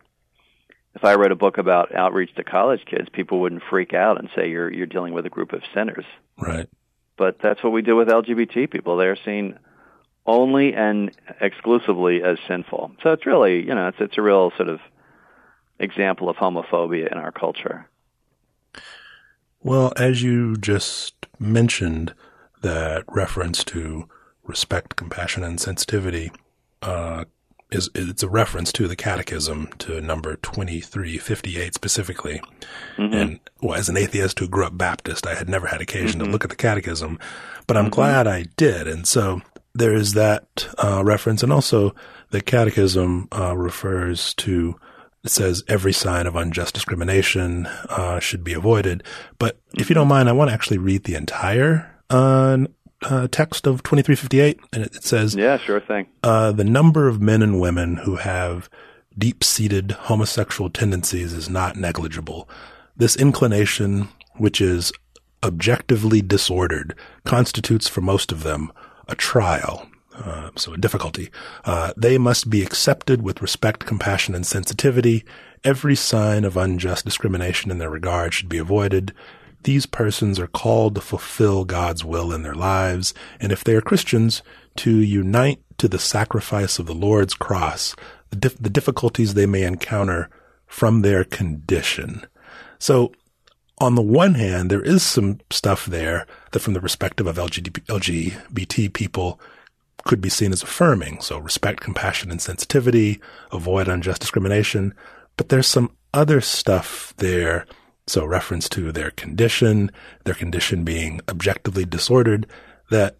if 0.95 1.03
I 1.03 1.15
wrote 1.15 1.31
a 1.31 1.35
book 1.35 1.57
about 1.57 1.93
outreach 1.93 2.33
to 2.35 2.43
college 2.43 2.85
kids, 2.85 3.09
people 3.11 3.41
wouldn't 3.41 3.63
freak 3.69 3.93
out 3.93 4.19
and 4.19 4.29
say 4.35 4.49
you're 4.49 4.71
you're 4.71 4.85
dealing 4.85 5.13
with 5.13 5.25
a 5.25 5.29
group 5.29 5.51
of 5.51 5.63
sinners. 5.73 6.05
Right. 6.37 6.69
But 7.17 7.39
that's 7.39 7.63
what 7.63 7.73
we 7.73 7.81
do 7.81 7.95
with 7.95 8.07
LGBT 8.07 8.69
people. 8.71 8.97
They're 8.97 9.17
seen 9.17 9.59
only 10.25 10.73
and 10.73 11.11
exclusively 11.41 12.23
as 12.23 12.37
sinful. 12.47 12.93
So 13.03 13.11
it's 13.11 13.25
really, 13.25 13.65
you 13.65 13.75
know, 13.75 13.87
it's 13.89 13.97
it's 13.99 14.17
a 14.17 14.21
real 14.21 14.51
sort 14.55 14.69
of 14.69 14.79
example 15.79 16.29
of 16.29 16.37
homophobia 16.37 17.11
in 17.11 17.17
our 17.17 17.31
culture. 17.31 17.89
Well, 19.61 19.93
as 19.97 20.21
you 20.21 20.57
just 20.57 21.27
mentioned, 21.39 22.13
that 22.63 23.05
reference 23.07 23.63
to 23.65 24.09
respect, 24.43 24.97
compassion, 24.97 25.43
and 25.43 25.59
sensitivity 25.59 26.31
uh, 26.81 27.23
is 27.71 27.89
it's 27.95 28.23
a 28.23 28.29
reference 28.29 28.71
to 28.73 28.87
the 28.87 28.95
Catechism 28.95 29.67
to 29.79 30.01
number 30.01 30.35
twenty 30.37 30.79
three 30.79 31.17
fifty 31.17 31.59
eight 31.59 31.73
specifically. 31.73 32.41
Mm-hmm. 32.97 33.13
And 33.13 33.39
well, 33.61 33.77
as 33.77 33.89
an 33.89 33.97
atheist 33.97 34.39
who 34.39 34.47
grew 34.47 34.65
up 34.65 34.77
Baptist, 34.77 35.27
I 35.27 35.35
had 35.35 35.47
never 35.47 35.67
had 35.67 35.81
occasion 35.81 36.19
mm-hmm. 36.19 36.25
to 36.25 36.31
look 36.31 36.43
at 36.43 36.49
the 36.49 36.55
Catechism, 36.55 37.19
but 37.67 37.77
I'm 37.77 37.85
mm-hmm. 37.85 37.93
glad 37.93 38.27
I 38.27 38.45
did. 38.57 38.87
And 38.87 39.07
so 39.07 39.41
there 39.73 39.93
is 39.93 40.13
that 40.13 40.67
uh, 40.83 41.03
reference, 41.03 41.43
and 41.43 41.53
also 41.53 41.95
the 42.31 42.41
Catechism 42.41 43.27
uh, 43.31 43.55
refers 43.55 44.33
to. 44.35 44.75
It 45.23 45.31
says 45.31 45.63
every 45.69 45.93
sign 45.93 46.27
of 46.27 46.35
unjust 46.35 46.73
discrimination 46.73 47.65
uh, 47.87 48.19
should 48.19 48.43
be 48.43 48.51
avoided. 48.51 49.03
But 49.39 49.57
if 49.73 49.87
you 49.89 49.93
don't 49.93 50.09
mind, 50.09 50.27
I 50.27 50.33
want 50.33 50.49
to 50.49 50.53
actually 50.53 50.79
read 50.79 51.05
the 51.05 51.15
entire 51.15 51.92
uh, 52.13 52.57
uh, 53.01 53.27
text 53.31 53.67
of 53.67 53.83
2358, 53.83 54.59
and 54.71 54.83
it, 54.83 54.95
it 54.95 55.03
says, 55.03 55.35
"Yeah, 55.35 55.57
sure 55.57 55.79
thing." 55.79 56.07
Uh, 56.23 56.51
the 56.51 56.63
number 56.63 57.07
of 57.07 57.21
men 57.21 57.41
and 57.41 57.59
women 57.59 57.97
who 57.97 58.17
have 58.17 58.69
deep-seated 59.17 59.91
homosexual 59.91 60.69
tendencies 60.69 61.33
is 61.33 61.49
not 61.49 61.75
negligible. 61.75 62.49
This 62.95 63.15
inclination, 63.15 64.09
which 64.37 64.61
is 64.61 64.91
objectively 65.43 66.21
disordered, 66.21 66.95
constitutes 67.25 67.87
for 67.87 68.01
most 68.01 68.31
of 68.31 68.43
them 68.43 68.71
a 69.07 69.15
trial, 69.15 69.87
uh, 70.15 70.51
so 70.55 70.73
a 70.73 70.77
difficulty. 70.77 71.29
Uh, 71.65 71.93
they 71.97 72.17
must 72.17 72.49
be 72.49 72.63
accepted 72.63 73.21
with 73.21 73.41
respect, 73.41 73.85
compassion, 73.85 74.33
and 74.33 74.45
sensitivity. 74.45 75.25
Every 75.63 75.95
sign 75.95 76.45
of 76.45 76.57
unjust 76.57 77.05
discrimination 77.05 77.71
in 77.71 77.77
their 77.77 77.89
regard 77.89 78.33
should 78.33 78.49
be 78.49 78.57
avoided. 78.57 79.13
These 79.63 79.85
persons 79.85 80.39
are 80.39 80.47
called 80.47 80.95
to 80.95 81.01
fulfill 81.01 81.65
God's 81.65 82.03
will 82.03 82.33
in 82.33 82.43
their 82.43 82.55
lives, 82.55 83.13
and 83.39 83.51
if 83.51 83.63
they 83.63 83.75
are 83.75 83.81
Christians, 83.81 84.41
to 84.77 84.91
unite 84.91 85.61
to 85.77 85.87
the 85.87 85.99
sacrifice 85.99 86.79
of 86.79 86.85
the 86.85 86.95
Lord's 86.95 87.33
cross, 87.33 87.95
the, 88.29 88.35
dif- 88.35 88.57
the 88.57 88.69
difficulties 88.69 89.33
they 89.33 89.45
may 89.45 89.63
encounter 89.63 90.29
from 90.65 91.01
their 91.01 91.23
condition. 91.23 92.25
So, 92.79 93.13
on 93.79 93.95
the 93.95 94.01
one 94.01 94.35
hand, 94.35 94.69
there 94.69 94.81
is 94.81 95.03
some 95.03 95.39
stuff 95.49 95.85
there 95.85 96.27
that, 96.51 96.59
from 96.59 96.73
the 96.73 96.81
perspective 96.81 97.27
of 97.27 97.37
LGBT, 97.37 97.85
LGBT 97.85 98.93
people, 98.93 99.39
could 100.05 100.21
be 100.21 100.29
seen 100.29 100.51
as 100.51 100.63
affirming. 100.63 101.21
So, 101.21 101.37
respect, 101.37 101.79
compassion, 101.79 102.31
and 102.31 102.41
sensitivity, 102.41 103.21
avoid 103.51 103.87
unjust 103.87 104.21
discrimination. 104.21 104.93
But 105.37 105.49
there's 105.49 105.67
some 105.67 105.95
other 106.13 106.41
stuff 106.41 107.13
there 107.17 107.65
so 108.07 108.25
reference 108.25 108.67
to 108.69 108.91
their 108.91 109.11
condition, 109.11 109.91
their 110.25 110.33
condition 110.33 110.83
being 110.83 111.21
objectively 111.29 111.85
disordered, 111.85 112.47
that 112.89 113.17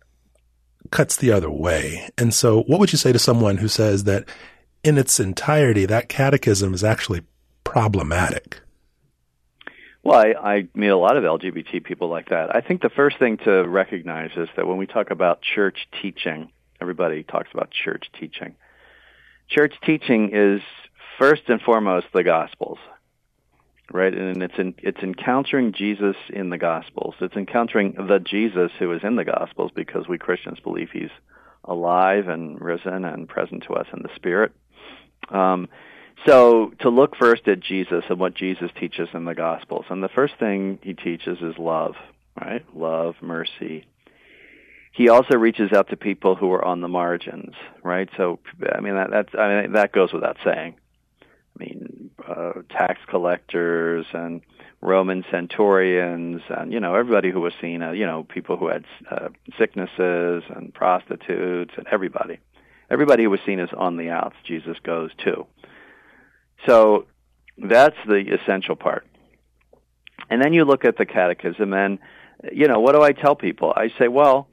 cuts 0.91 1.15
the 1.15 1.31
other 1.31 1.49
way. 1.49 2.09
And 2.17 2.33
so 2.33 2.63
what 2.63 2.79
would 2.79 2.91
you 2.91 2.97
say 2.97 3.11
to 3.11 3.19
someone 3.19 3.57
who 3.57 3.67
says 3.67 4.03
that 4.03 4.25
in 4.83 4.97
its 4.97 5.19
entirety, 5.19 5.85
that 5.85 6.09
catechism 6.09 6.73
is 6.73 6.83
actually 6.83 7.21
problematic? 7.63 8.59
Well, 10.03 10.19
I, 10.19 10.33
I 10.55 10.67
meet 10.73 10.89
a 10.89 10.97
lot 10.97 11.15
of 11.15 11.23
LGBT 11.23 11.83
people 11.85 12.09
like 12.09 12.29
that. 12.29 12.53
I 12.53 12.59
think 12.59 12.81
the 12.81 12.89
first 12.89 13.17
thing 13.19 13.37
to 13.45 13.63
recognize 13.67 14.31
is 14.35 14.49
that 14.57 14.67
when 14.67 14.77
we 14.77 14.85
talk 14.85 15.11
about 15.11 15.41
church 15.41 15.87
teaching, 16.01 16.51
everybody 16.81 17.23
talks 17.23 17.49
about 17.53 17.71
church 17.71 18.11
teaching. 18.19 18.55
Church 19.47 19.73
teaching 19.85 20.31
is 20.33 20.61
first 21.17 21.43
and 21.47 21.61
foremost 21.61 22.07
the 22.13 22.23
Gospels 22.23 22.79
right? 23.93 24.13
And 24.13 24.41
it's 24.41 24.57
in, 24.57 24.73
it's 24.79 25.01
encountering 25.01 25.71
Jesus 25.71 26.15
in 26.29 26.49
the 26.49 26.57
Gospels. 26.57 27.13
It's 27.21 27.35
encountering 27.35 27.93
the 27.93 28.19
Jesus 28.19 28.71
who 28.79 28.91
is 28.91 29.01
in 29.03 29.15
the 29.15 29.23
Gospels 29.23 29.71
because 29.73 30.07
we 30.07 30.17
Christians 30.17 30.59
believe 30.59 30.89
he's 30.91 31.11
alive 31.63 32.27
and 32.27 32.59
risen 32.59 33.05
and 33.05 33.29
present 33.29 33.63
to 33.67 33.75
us 33.75 33.85
in 33.93 34.01
the 34.01 34.09
Spirit. 34.15 34.51
Um, 35.29 35.69
so 36.25 36.73
to 36.79 36.89
look 36.89 37.15
first 37.15 37.47
at 37.47 37.59
Jesus 37.59 38.03
and 38.09 38.19
what 38.19 38.33
Jesus 38.33 38.71
teaches 38.79 39.09
in 39.13 39.25
the 39.25 39.35
Gospels, 39.35 39.85
and 39.89 40.03
the 40.03 40.09
first 40.09 40.33
thing 40.39 40.79
he 40.81 40.93
teaches 40.93 41.37
is 41.41 41.57
love, 41.59 41.95
right? 42.39 42.65
Love, 42.75 43.15
mercy. 43.21 43.85
He 44.91 45.09
also 45.09 45.37
reaches 45.37 45.71
out 45.71 45.89
to 45.89 45.97
people 45.97 46.35
who 46.35 46.51
are 46.51 46.65
on 46.65 46.81
the 46.81 46.87
margins, 46.87 47.53
right? 47.83 48.09
So 48.17 48.39
I 48.75 48.79
mean 48.79 48.95
that 48.95 49.09
that's 49.11 49.35
I 49.35 49.61
mean 49.61 49.73
that 49.73 49.91
goes 49.91 50.13
without 50.13 50.37
saying. 50.43 50.75
I 51.55 51.63
mean, 51.63 52.09
uh, 52.27 52.53
tax 52.69 52.99
collectors 53.07 54.05
and 54.13 54.41
Roman 54.81 55.23
centurions, 55.31 56.41
and 56.49 56.73
you 56.73 56.79
know 56.79 56.95
everybody 56.95 57.31
who 57.31 57.39
was 57.39 57.53
seen, 57.61 57.81
uh, 57.81 57.91
you 57.91 58.05
know, 58.05 58.23
people 58.23 58.57
who 58.57 58.67
had 58.67 58.85
uh, 59.09 59.29
sicknesses 59.57 60.43
and 60.49 60.73
prostitutes, 60.73 61.73
and 61.77 61.87
everybody, 61.91 62.39
everybody 62.89 63.23
who 63.23 63.29
was 63.29 63.39
seen 63.45 63.59
as 63.59 63.69
on 63.75 63.97
the 63.97 64.09
outs, 64.09 64.35
Jesus 64.45 64.77
goes 64.83 65.11
to. 65.23 65.45
So 66.65 67.05
that's 67.57 67.95
the 68.07 68.37
essential 68.41 68.75
part. 68.75 69.07
And 70.29 70.41
then 70.41 70.53
you 70.53 70.65
look 70.65 70.85
at 70.85 70.97
the 70.97 71.05
catechism, 71.05 71.73
and 71.73 71.99
you 72.51 72.67
know, 72.67 72.79
what 72.79 72.93
do 72.93 73.01
I 73.01 73.13
tell 73.13 73.35
people? 73.35 73.73
I 73.75 73.89
say, 73.99 74.07
well, 74.07 74.47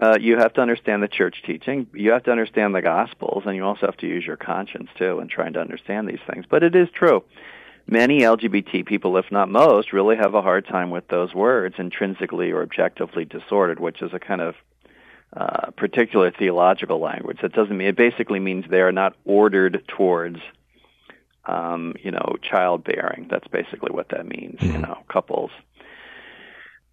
uh, 0.00 0.18
you 0.20 0.36
have 0.36 0.52
to 0.54 0.60
understand 0.60 1.02
the 1.02 1.08
church 1.08 1.42
teaching. 1.46 1.86
You 1.94 2.12
have 2.12 2.24
to 2.24 2.30
understand 2.30 2.74
the 2.74 2.82
Gospels, 2.82 3.44
and 3.46 3.56
you 3.56 3.64
also 3.64 3.86
have 3.86 3.96
to 3.98 4.06
use 4.06 4.24
your 4.24 4.36
conscience 4.36 4.90
too 4.98 5.20
in 5.20 5.28
trying 5.28 5.54
to 5.54 5.60
understand 5.60 6.08
these 6.08 6.20
things. 6.30 6.44
But 6.48 6.62
it 6.62 6.74
is 6.74 6.88
true. 6.90 7.24
Many 7.88 8.20
LGBT 8.20 8.84
people, 8.84 9.16
if 9.16 9.30
not 9.30 9.48
most, 9.48 9.92
really 9.92 10.16
have 10.16 10.34
a 10.34 10.42
hard 10.42 10.66
time 10.66 10.90
with 10.90 11.06
those 11.08 11.32
words, 11.32 11.76
intrinsically 11.78 12.50
or 12.50 12.62
objectively 12.62 13.24
disordered, 13.24 13.78
which 13.78 14.02
is 14.02 14.12
a 14.12 14.18
kind 14.18 14.40
of 14.40 14.56
uh, 15.34 15.70
particular 15.70 16.30
theological 16.30 16.98
language. 16.98 17.38
That 17.42 17.52
doesn't 17.52 17.76
mean 17.76 17.88
it 17.88 17.96
basically 17.96 18.40
means 18.40 18.64
they 18.68 18.80
are 18.80 18.92
not 18.92 19.14
ordered 19.24 19.84
towards, 19.86 20.40
um, 21.44 21.94
you 22.02 22.10
know, 22.10 22.36
childbearing. 22.42 23.28
That's 23.30 23.46
basically 23.48 23.92
what 23.92 24.08
that 24.10 24.26
means. 24.26 24.58
Mm-hmm. 24.60 24.72
You 24.72 24.78
know, 24.78 24.98
couples 25.08 25.52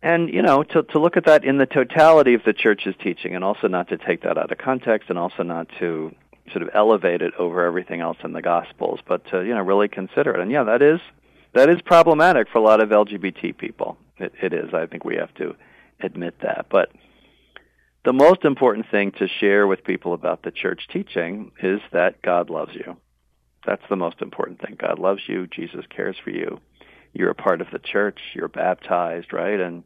and 0.03 0.31
you 0.31 0.41
know 0.41 0.61
to 0.61 0.83
to 0.83 0.99
look 0.99 1.17
at 1.17 1.25
that 1.25 1.43
in 1.43 1.57
the 1.57 1.65
totality 1.65 2.35
of 2.35 2.43
the 2.43 2.53
church's 2.53 2.93
teaching 3.01 3.33
and 3.33 3.43
also 3.43 3.67
not 3.67 3.87
to 3.87 3.97
take 3.97 4.21
that 4.21 4.37
out 4.37 4.51
of 4.51 4.57
context 4.59 5.09
and 5.09 5.17
also 5.17 5.41
not 5.41 5.67
to 5.79 6.13
sort 6.51 6.61
of 6.61 6.69
elevate 6.75 7.21
it 7.21 7.33
over 7.39 7.65
everything 7.65 8.01
else 8.01 8.17
in 8.23 8.33
the 8.33 8.41
gospels 8.41 8.99
but 9.07 9.25
to 9.31 9.43
you 9.43 9.55
know 9.55 9.61
really 9.61 9.87
consider 9.87 10.35
it. 10.35 10.41
And 10.41 10.51
yeah 10.51 10.63
that 10.65 10.81
is 10.83 10.99
that 11.53 11.69
is 11.69 11.81
problematic 11.81 12.49
for 12.49 12.59
a 12.59 12.61
lot 12.61 12.83
of 12.83 12.89
lgbt 12.89 13.57
people. 13.57 13.97
It, 14.17 14.33
it 14.41 14.53
is. 14.53 14.73
I 14.73 14.85
think 14.85 15.05
we 15.05 15.15
have 15.15 15.33
to 15.35 15.55
admit 15.99 16.35
that. 16.41 16.67
But 16.69 16.91
the 18.05 18.13
most 18.13 18.43
important 18.43 18.85
thing 18.91 19.13
to 19.13 19.27
share 19.39 19.65
with 19.65 19.85
people 19.85 20.13
about 20.13 20.43
the 20.43 20.51
church 20.51 20.87
teaching 20.91 21.51
is 21.61 21.79
that 21.93 22.21
god 22.21 22.49
loves 22.49 22.75
you. 22.75 22.97
That's 23.65 23.83
the 23.89 23.95
most 23.95 24.21
important 24.21 24.59
thing. 24.59 24.75
God 24.77 24.99
loves 24.99 25.21
you. 25.27 25.47
Jesus 25.47 25.85
cares 25.89 26.17
for 26.21 26.31
you. 26.31 26.59
You're 27.13 27.29
a 27.29 27.35
part 27.35 27.61
of 27.61 27.67
the 27.71 27.79
church. 27.79 28.19
You're 28.33 28.49
baptized 28.49 29.31
right? 29.31 29.57
And 29.57 29.85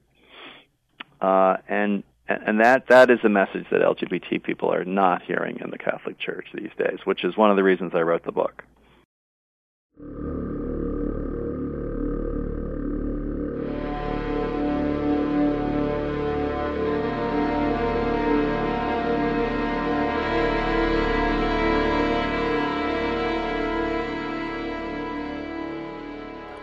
uh, 1.21 1.57
and 1.67 2.03
and 2.27 2.59
that 2.59 2.87
that 2.87 3.09
is 3.09 3.19
a 3.23 3.29
message 3.29 3.65
that 3.71 3.81
LGBT 3.81 4.43
people 4.43 4.73
are 4.73 4.83
not 4.83 5.21
hearing 5.21 5.59
in 5.61 5.69
the 5.69 5.77
Catholic 5.77 6.19
Church 6.19 6.47
these 6.53 6.71
days, 6.77 6.99
which 7.05 7.23
is 7.23 7.37
one 7.37 7.49
of 7.49 7.55
the 7.55 7.63
reasons 7.63 7.93
I 7.95 8.01
wrote 8.01 8.23
the 8.23 8.31
book. 8.31 8.63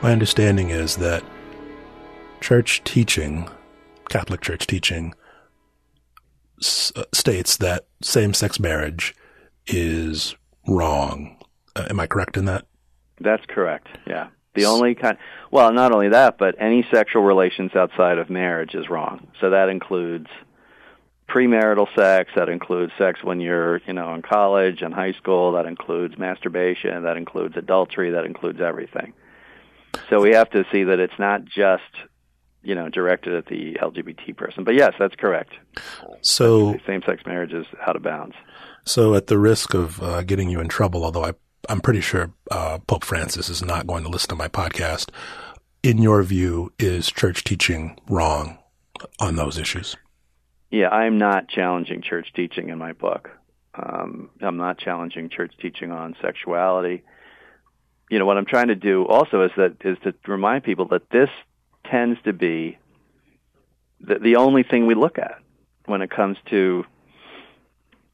My 0.05 0.13
understanding 0.13 0.69
is 0.69 0.97
that 0.97 1.25
church 2.43 2.85
teaching 2.85 3.49
Catholic 4.15 4.41
Church 4.41 4.69
teaching 4.69 5.13
s- 6.61 6.93
uh, 6.95 7.03
states 7.13 7.57
that 7.57 7.87
same-sex 8.01 8.61
marriage 8.61 9.13
is 9.67 10.37
wrong. 10.69 11.37
Uh, 11.75 11.87
am 11.91 11.99
I 11.99 12.07
correct 12.07 12.37
in 12.37 12.45
that? 12.45 12.65
That's 13.21 13.45
correct. 13.47 13.89
Yeah. 14.07 14.29
The 14.55 14.67
only 14.67 14.95
kind, 14.95 15.19
well, 15.51 15.73
not 15.73 15.91
only 15.91 16.11
that, 16.11 16.39
but 16.39 16.55
any 16.61 16.87
sexual 16.93 17.23
relations 17.25 17.75
outside 17.75 18.19
of 18.19 18.31
marriage 18.31 18.77
is 18.77 18.89
wrong. 18.89 19.27
So 19.41 19.51
that 19.51 19.69
includes 19.69 20.29
premarital 21.29 21.89
sex. 21.97 22.31
That 22.37 22.49
includes 22.49 22.93
sex 22.97 23.19
when 23.25 23.41
you're, 23.41 23.81
you 23.85 23.95
know, 23.95 24.15
in 24.15 24.23
college 24.23 24.81
and 24.81 24.95
high 24.95 25.15
school. 25.15 25.53
That 25.55 25.67
includes 25.67 26.17
masturbation. 26.17 27.03
That 27.03 27.17
includes 27.17 27.57
adultery. 27.57 28.11
That 28.13 28.27
includes 28.27 28.61
everything. 28.61 29.13
So 30.09 30.21
we 30.21 30.35
have 30.35 30.51
to 30.51 30.65
see 30.71 30.85
that 30.85 31.01
it's 31.01 31.19
not 31.19 31.45
just, 31.45 31.83
you 32.65 32.75
know, 32.75 32.89
directed 32.89 33.35
at 33.35 33.47
the 33.47 33.75
LGBT 33.81 34.37
person. 34.37 34.65
But 34.65 34.75
yes, 34.75 34.95
that's 34.99 35.15
correct. 35.15 35.53
So 36.23 36.79
same-sex 36.87 37.23
marriage 37.27 37.53
is 37.53 37.67
out 37.87 37.97
of 37.97 38.03
bounds. 38.03 38.35
So, 38.87 39.15
at 39.15 39.29
the 39.29 39.39
risk 39.39 39.73
of 39.73 40.03
uh, 40.03 40.23
getting 40.23 40.51
you 40.51 40.61
in 40.61 40.69
trouble, 40.69 41.05
although 41.05 41.25
I, 41.25 41.33
I'm 41.71 41.81
pretty 41.81 42.03
sure 42.03 42.33
uh, 42.51 42.79
Pope 42.87 43.03
Francis 43.03 43.49
is 43.49 43.63
not 43.63 43.87
going 43.87 44.05
to 44.05 44.11
listen 44.11 44.29
to 44.29 44.37
my 44.37 44.49
podcast, 44.49 45.09
in 45.83 45.99
your 45.99 46.23
view, 46.23 46.71
is 46.79 47.11
church 47.11 47.45
teaching 47.45 47.99
wrong 48.11 48.59
on 49.19 49.37
those 49.37 49.59
issues? 49.59 49.97
Yeah, 50.71 50.91
I'm 50.91 51.17
not 51.19 51.49
challenging 51.49 52.03
church 52.03 52.33
teaching 52.35 52.69
in 52.69 52.79
my 52.79 52.93
book. 52.93 53.31
Um, 53.75 54.31
I'm 54.41 54.57
not 54.57 54.79
challenging 54.79 55.31
church 55.31 55.55
teaching 55.61 55.91
on 55.91 56.15
sexuality. 56.21 57.05
You 58.11 58.19
know 58.19 58.27
what 58.27 58.37
I'm 58.37 58.47
trying 58.47 58.69
to 58.69 58.75
do 58.75 59.07
also 59.07 59.43
is 59.43 59.51
that 59.57 59.77
is 59.85 59.97
to 60.05 60.15
remind 60.27 60.65
people 60.65 60.89
that 60.89 61.09
this 61.11 61.31
tends 61.85 62.21
to 62.23 62.33
be 62.33 62.79
the, 64.01 64.19
the 64.19 64.37
only 64.37 64.63
thing 64.63 64.87
we 64.87 64.95
look 64.95 65.19
at 65.19 65.39
when 65.87 66.03
it 66.03 66.11
comes 66.11 66.37
to 66.51 66.85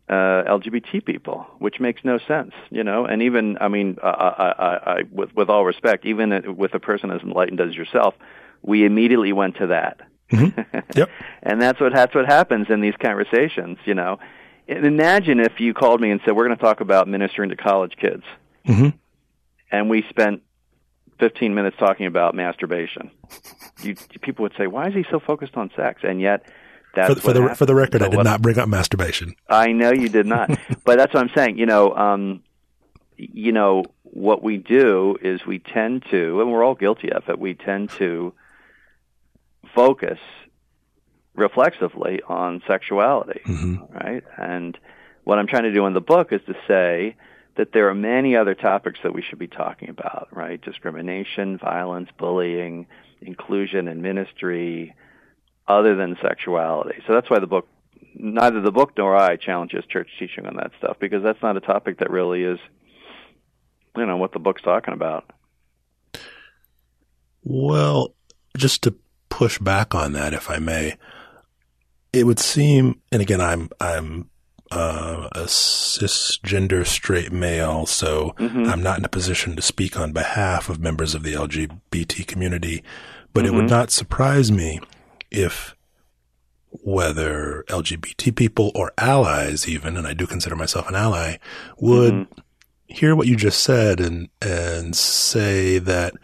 uh, 0.08 0.42
LGBT 0.48 1.04
people, 1.04 1.46
which 1.58 1.78
makes 1.78 2.04
no 2.04 2.18
sense, 2.26 2.52
you 2.70 2.82
know. 2.82 3.04
And 3.04 3.22
even, 3.22 3.58
I 3.60 3.68
mean, 3.68 3.96
I, 4.02 4.08
I, 4.08 4.92
I, 4.92 5.02
with 5.10 5.34
with 5.36 5.48
all 5.48 5.64
respect, 5.64 6.04
even 6.04 6.56
with 6.56 6.74
a 6.74 6.80
person 6.80 7.10
as 7.12 7.22
enlightened 7.22 7.60
as 7.60 7.76
yourself, 7.76 8.14
we 8.62 8.84
immediately 8.84 9.32
went 9.32 9.56
to 9.56 9.68
that. 9.68 10.00
Mm-hmm. 10.32 10.60
Yep. 10.96 11.08
and 11.42 11.62
that's 11.62 11.80
what 11.80 11.92
that's 11.92 12.14
what 12.14 12.26
happens 12.26 12.66
in 12.68 12.80
these 12.80 12.94
conversations, 13.00 13.78
you 13.84 13.94
know. 13.94 14.18
And 14.66 14.84
imagine 14.84 15.38
if 15.38 15.60
you 15.60 15.72
called 15.72 16.00
me 16.00 16.10
and 16.10 16.20
said, 16.24 16.34
"We're 16.34 16.46
going 16.46 16.56
to 16.56 16.62
talk 16.62 16.80
about 16.80 17.06
ministering 17.06 17.50
to 17.50 17.56
college 17.56 17.94
kids," 17.96 18.24
mm-hmm. 18.66 18.88
and 19.70 19.88
we 19.88 20.04
spent 20.10 20.42
15 21.20 21.54
minutes 21.54 21.76
talking 21.78 22.06
about 22.06 22.34
masturbation. 22.34 23.10
You, 23.82 23.94
people 24.20 24.42
would 24.42 24.52
say, 24.58 24.66
"Why 24.66 24.88
is 24.88 24.94
he 24.94 25.06
so 25.10 25.18
focused 25.18 25.56
on 25.56 25.70
sex?" 25.74 26.02
And 26.04 26.20
yet 26.20 26.44
that's 26.94 27.14
for, 27.14 27.20
for 27.20 27.32
the 27.32 27.54
for 27.54 27.64
the 27.64 27.74
record, 27.74 28.02
so 28.02 28.08
I 28.08 28.10
did 28.10 28.22
not 28.22 28.42
bring 28.42 28.58
up 28.58 28.68
masturbation. 28.68 29.34
I 29.48 29.72
know 29.72 29.90
you 29.90 30.10
did 30.10 30.26
not, 30.26 30.50
but 30.84 30.98
that's 30.98 31.14
what 31.14 31.22
I'm 31.22 31.30
saying. 31.34 31.56
You 31.56 31.64
know, 31.64 31.94
um, 31.94 32.42
you 33.16 33.52
know 33.52 33.84
what 34.02 34.42
we 34.42 34.58
do 34.58 35.16
is 35.22 35.46
we 35.46 35.60
tend 35.60 36.04
to, 36.10 36.42
and 36.42 36.52
we're 36.52 36.62
all 36.62 36.74
guilty 36.74 37.10
of 37.10 37.26
it. 37.30 37.38
We 37.38 37.54
tend 37.54 37.88
to 37.92 38.34
focus 39.74 40.18
reflexively 41.34 42.20
on 42.28 42.62
sexuality, 42.66 43.40
mm-hmm. 43.46 43.94
right? 43.94 44.24
And 44.36 44.76
what 45.24 45.38
I'm 45.38 45.46
trying 45.46 45.62
to 45.64 45.72
do 45.72 45.86
in 45.86 45.94
the 45.94 46.02
book 46.02 46.32
is 46.32 46.40
to 46.46 46.54
say 46.68 47.16
that 47.60 47.74
there 47.74 47.90
are 47.90 47.94
many 47.94 48.36
other 48.36 48.54
topics 48.54 49.00
that 49.02 49.12
we 49.12 49.20
should 49.20 49.38
be 49.38 49.46
talking 49.46 49.90
about, 49.90 50.28
right? 50.32 50.62
Discrimination, 50.62 51.58
violence, 51.58 52.08
bullying, 52.18 52.86
inclusion 53.20 53.86
in 53.86 54.00
ministry 54.00 54.94
other 55.68 55.94
than 55.94 56.16
sexuality. 56.22 57.02
So 57.06 57.12
that's 57.12 57.28
why 57.28 57.38
the 57.38 57.46
book, 57.46 57.68
neither 58.14 58.62
the 58.62 58.72
book 58.72 58.92
nor 58.96 59.14
I 59.14 59.36
challenges 59.36 59.84
church 59.90 60.08
teaching 60.18 60.46
on 60.46 60.56
that 60.56 60.70
stuff 60.78 60.96
because 60.98 61.22
that's 61.22 61.42
not 61.42 61.58
a 61.58 61.60
topic 61.60 61.98
that 61.98 62.08
really 62.08 62.44
is, 62.44 62.58
you 63.94 64.06
know, 64.06 64.16
what 64.16 64.32
the 64.32 64.38
book's 64.38 64.62
talking 64.62 64.94
about. 64.94 65.30
Well, 67.44 68.14
just 68.56 68.80
to 68.84 68.94
push 69.28 69.58
back 69.58 69.94
on 69.94 70.14
that, 70.14 70.32
if 70.32 70.48
I 70.48 70.60
may, 70.60 70.96
it 72.14 72.24
would 72.24 72.38
seem, 72.38 73.02
and 73.12 73.20
again, 73.20 73.42
I'm 73.42 73.68
I'm 73.78 74.30
uh, 74.70 75.28
a 75.32 75.44
cisgender 75.44 76.86
straight 76.86 77.32
male, 77.32 77.86
so 77.86 78.34
mm-hmm. 78.38 78.64
I'm 78.64 78.82
not 78.82 78.98
in 78.98 79.04
a 79.04 79.08
position 79.08 79.56
to 79.56 79.62
speak 79.62 79.98
on 79.98 80.12
behalf 80.12 80.68
of 80.68 80.80
members 80.80 81.14
of 81.14 81.22
the 81.22 81.34
LGBT 81.34 82.26
community. 82.26 82.82
But 83.32 83.44
mm-hmm. 83.44 83.54
it 83.54 83.56
would 83.56 83.70
not 83.70 83.90
surprise 83.90 84.52
me 84.52 84.80
if 85.30 85.74
whether 86.70 87.64
LGBT 87.68 88.36
people 88.36 88.70
or 88.74 88.92
allies 88.96 89.68
even, 89.68 89.96
and 89.96 90.06
I 90.06 90.14
do 90.14 90.26
consider 90.26 90.54
myself 90.54 90.88
an 90.88 90.94
ally, 90.94 91.36
would 91.78 92.14
mm-hmm. 92.14 92.40
hear 92.86 93.16
what 93.16 93.26
you 93.26 93.36
just 93.36 93.62
said 93.62 94.00
and, 94.00 94.28
and 94.40 94.94
say 94.94 95.78
that 95.78 96.14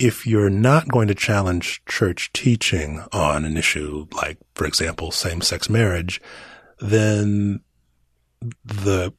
if 0.00 0.26
you're 0.26 0.50
not 0.50 0.88
going 0.88 1.06
to 1.06 1.14
challenge 1.14 1.84
church 1.86 2.32
teaching 2.32 3.04
on 3.12 3.44
an 3.44 3.56
issue 3.56 4.06
like, 4.12 4.38
for 4.54 4.66
example, 4.66 5.12
same-sex 5.12 5.70
marriage, 5.70 6.20
then 6.82 7.60
the 8.64 9.12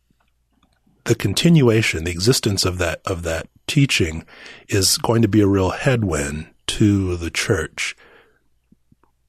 the 1.06 1.16
continuation, 1.16 2.04
the 2.04 2.12
existence 2.12 2.66
of 2.66 2.78
that 2.78 3.02
of 3.06 3.24
that 3.24 3.48
teaching 3.68 4.26
is 4.68 4.98
going 4.98 5.22
to 5.22 5.28
be 5.28 5.42
a 5.42 5.48
real 5.48 5.72
headwind 5.72 6.50
to 6.68 7.16
the 7.18 7.32
church 7.32 7.96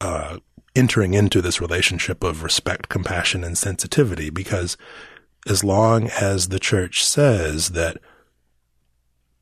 uh, 0.01 0.38
entering 0.75 1.14
into 1.14 1.40
this 1.40 1.61
relationship 1.61 2.25
of 2.25 2.42
respect, 2.42 2.88
compassion, 2.88 3.44
and 3.44 3.57
sensitivity. 3.57 4.31
Because 4.31 4.77
as 5.47 5.62
long 5.62 6.09
as 6.20 6.49
the 6.49 6.61
church 6.61 7.05
says 7.05 7.70
that 7.70 7.99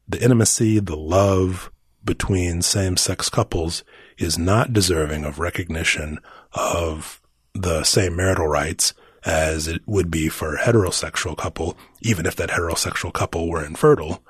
the 0.07 0.23
intimacy, 0.23 0.79
the 0.81 0.97
love 0.97 1.71
between 2.05 2.61
same 2.61 2.97
sex 2.97 3.31
couples 3.31 3.85
is 4.19 4.37
not 4.37 4.73
deserving 4.73 5.25
of 5.25 5.39
recognition 5.39 6.19
of 6.53 7.22
the 7.55 7.85
same 7.85 8.17
marital 8.17 8.47
rights 8.47 8.95
as 9.25 9.69
it 9.69 9.83
would 9.87 10.11
be 10.11 10.29
for 10.29 10.55
a 10.55 10.59
heterosexual 10.59 11.37
couple, 11.37 11.77
even 12.01 12.27
if 12.27 12.35
that 12.37 12.51
heterosexual 12.51 13.13
couple 13.13 13.49
were 13.49 13.65
infertile, 13.65 14.23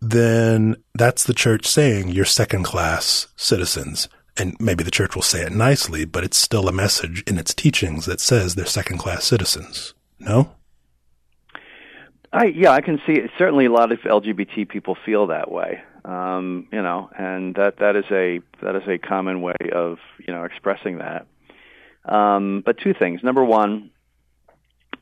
then 0.00 0.76
that's 0.94 1.24
the 1.24 1.34
church 1.34 1.66
saying 1.66 2.08
you're 2.08 2.24
second 2.24 2.62
class 2.62 3.26
citizens 3.36 4.08
and 4.38 4.56
maybe 4.60 4.84
the 4.84 4.90
church 4.90 5.14
will 5.14 5.22
say 5.22 5.42
it 5.42 5.52
nicely, 5.52 6.04
but 6.04 6.24
it's 6.24 6.36
still 6.36 6.68
a 6.68 6.72
message 6.72 7.22
in 7.26 7.38
its 7.38 7.52
teachings 7.52 8.06
that 8.06 8.20
says 8.20 8.54
they're 8.54 8.66
second 8.66 8.98
class 8.98 9.24
citizens. 9.24 9.94
No? 10.18 10.52
I 12.32 12.46
yeah, 12.46 12.70
I 12.70 12.80
can 12.80 13.00
see 13.06 13.14
it. 13.14 13.30
certainly 13.38 13.66
a 13.66 13.72
lot 13.72 13.90
of 13.90 14.00
LGBT 14.00 14.68
people 14.68 14.96
feel 15.04 15.28
that 15.28 15.50
way. 15.50 15.82
Um, 16.04 16.68
you 16.72 16.82
know, 16.82 17.10
and 17.18 17.54
that 17.56 17.78
that 17.78 17.96
is 17.96 18.04
a 18.10 18.40
that 18.62 18.76
is 18.76 18.86
a 18.86 18.98
common 18.98 19.40
way 19.40 19.56
of, 19.72 19.98
you 20.26 20.32
know, 20.32 20.44
expressing 20.44 20.98
that. 20.98 21.26
Um, 22.08 22.62
but 22.64 22.78
two 22.78 22.94
things. 22.94 23.22
Number 23.22 23.44
one, 23.44 23.90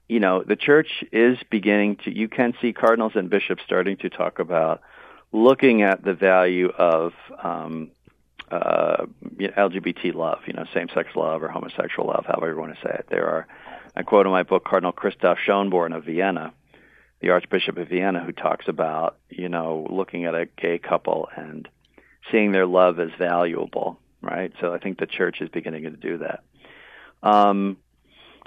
you 0.09 0.21
know, 0.21 0.42
the 0.42 0.57
church 0.57 1.05
is 1.12 1.38
beginning 1.51 1.97
to 2.05 2.16
you 2.16 2.29
can 2.29 2.55
see 2.61 2.73
cardinals 2.73 3.12
and 3.14 3.31
bishops 3.31 3.62
starting 3.64 3.97
to 3.99 4.09
talk 4.09 4.38
about 4.38 4.83
looking 5.33 5.83
at 5.83 6.05
the 6.05 6.14
value 6.14 6.69
of 6.69 7.12
um, 7.42 7.90
uh, 8.51 9.07
LGBT 9.38 10.14
love, 10.14 10.38
you 10.47 10.53
know, 10.53 10.64
same-sex 10.73 11.11
love 11.16 11.42
or 11.42 11.49
homosexual 11.49 12.09
love, 12.09 12.25
however 12.27 12.53
you 12.53 12.59
want 12.59 12.75
to 12.75 12.81
say 12.81 12.95
it. 12.95 13.07
There 13.11 13.27
are, 13.27 13.47
I 13.97 14.03
quote 14.03 14.27
in 14.27 14.33
my 14.33 14.45
book 14.45 14.64
Cardinal 14.64 14.92
Christoph 14.92 15.38
Schonborn 15.47 15.97
of 15.97 16.05
Vienna, 16.05 16.53
the 17.21 17.31
Archbishop 17.31 17.77
of 17.77 17.88
Vienna, 17.88 18.23
who 18.25 18.33
talks 18.33 18.69
about, 18.69 19.16
you 19.29 19.49
know, 19.49 19.87
looking 19.90 20.27
at 20.27 20.35
a 20.35 20.47
gay 20.47 20.79
couple 20.79 21.29
and 21.37 21.69
seeing 22.31 22.53
their 22.53 22.66
love 22.66 23.01
as 23.01 23.11
valuable, 23.19 23.99
right? 24.23 24.53
So 24.61 24.73
I 24.73 24.79
think 24.79 24.99
the 24.99 25.07
church 25.07 25.40
is 25.40 25.49
beginning 25.49 25.83
to 25.85 25.90
do 25.90 26.19
that. 26.19 26.45
Um, 27.22 27.76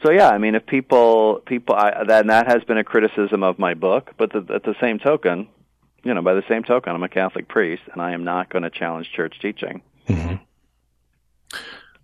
so 0.03 0.11
yeah, 0.11 0.29
I 0.29 0.37
mean, 0.37 0.55
if 0.55 0.65
people, 0.65 1.41
people, 1.45 1.75
I, 1.75 2.03
that 2.05 2.27
that 2.27 2.47
has 2.47 2.63
been 2.63 2.77
a 2.77 2.83
criticism 2.83 3.43
of 3.43 3.59
my 3.59 3.73
book, 3.73 4.13
but 4.17 4.31
the, 4.31 4.45
at 4.53 4.63
the 4.63 4.75
same 4.79 4.99
token, 4.99 5.47
you 6.03 6.13
know, 6.13 6.21
by 6.21 6.33
the 6.33 6.43
same 6.47 6.63
token, 6.63 6.93
I'm 6.93 7.03
a 7.03 7.09
Catholic 7.09 7.47
priest, 7.47 7.83
and 7.91 8.01
I 8.01 8.13
am 8.13 8.23
not 8.23 8.49
going 8.49 8.63
to 8.63 8.69
challenge 8.69 9.11
church 9.11 9.39
teaching. 9.41 9.81
Mm-hmm. 10.07 10.35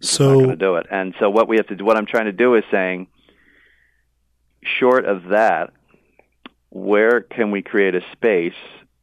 So 0.01 0.27
not 0.27 0.35
going 0.35 0.49
to 0.49 0.55
do 0.55 0.75
it. 0.75 0.87
And 0.91 1.15
so 1.19 1.29
what 1.29 1.47
we 1.47 1.57
have 1.57 1.67
to 1.67 1.75
do, 1.75 1.85
what 1.85 1.97
I'm 1.97 2.05
trying 2.05 2.25
to 2.25 2.33
do 2.33 2.55
is 2.55 2.63
saying, 2.69 3.07
short 4.61 5.05
of 5.05 5.29
that, 5.29 5.71
where 6.69 7.21
can 7.21 7.51
we 7.51 7.61
create 7.61 7.95
a 7.95 8.01
space 8.11 8.53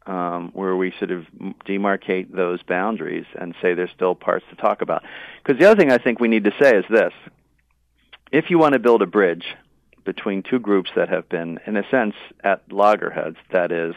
um, 0.05 0.51
where 0.53 0.77
we 0.77 0.93
sort 0.99 1.11
of 1.11 1.25
demarcate 1.67 2.31
those 2.35 2.63
boundaries 2.63 3.25
and 3.35 3.55
say 3.63 3.73
there's 3.75 3.91
still 3.95 4.15
parts 4.15 4.45
to 4.51 4.57
talk 4.57 4.83
about? 4.83 5.03
Because 5.43 5.59
the 5.59 5.67
other 5.71 5.81
thing 5.81 5.91
I 5.91 5.99
think 5.99 6.21
we 6.21 6.29
need 6.29 6.45
to 6.45 6.53
say 6.61 6.77
is 6.77 6.85
this: 6.91 7.13
if 8.33 8.51
you 8.51 8.59
want 8.59 8.73
to 8.73 8.79
build 8.79 9.03
a 9.03 9.07
bridge 9.07 9.55
between 10.05 10.43
two 10.43 10.59
groups 10.59 10.91
that 10.97 11.11
have 11.11 11.29
been, 11.29 11.61
in 11.67 11.77
a 11.77 11.89
sense, 11.91 12.15
at 12.43 12.73
loggerheads, 12.73 13.37
that 13.53 13.71
is, 13.71 13.95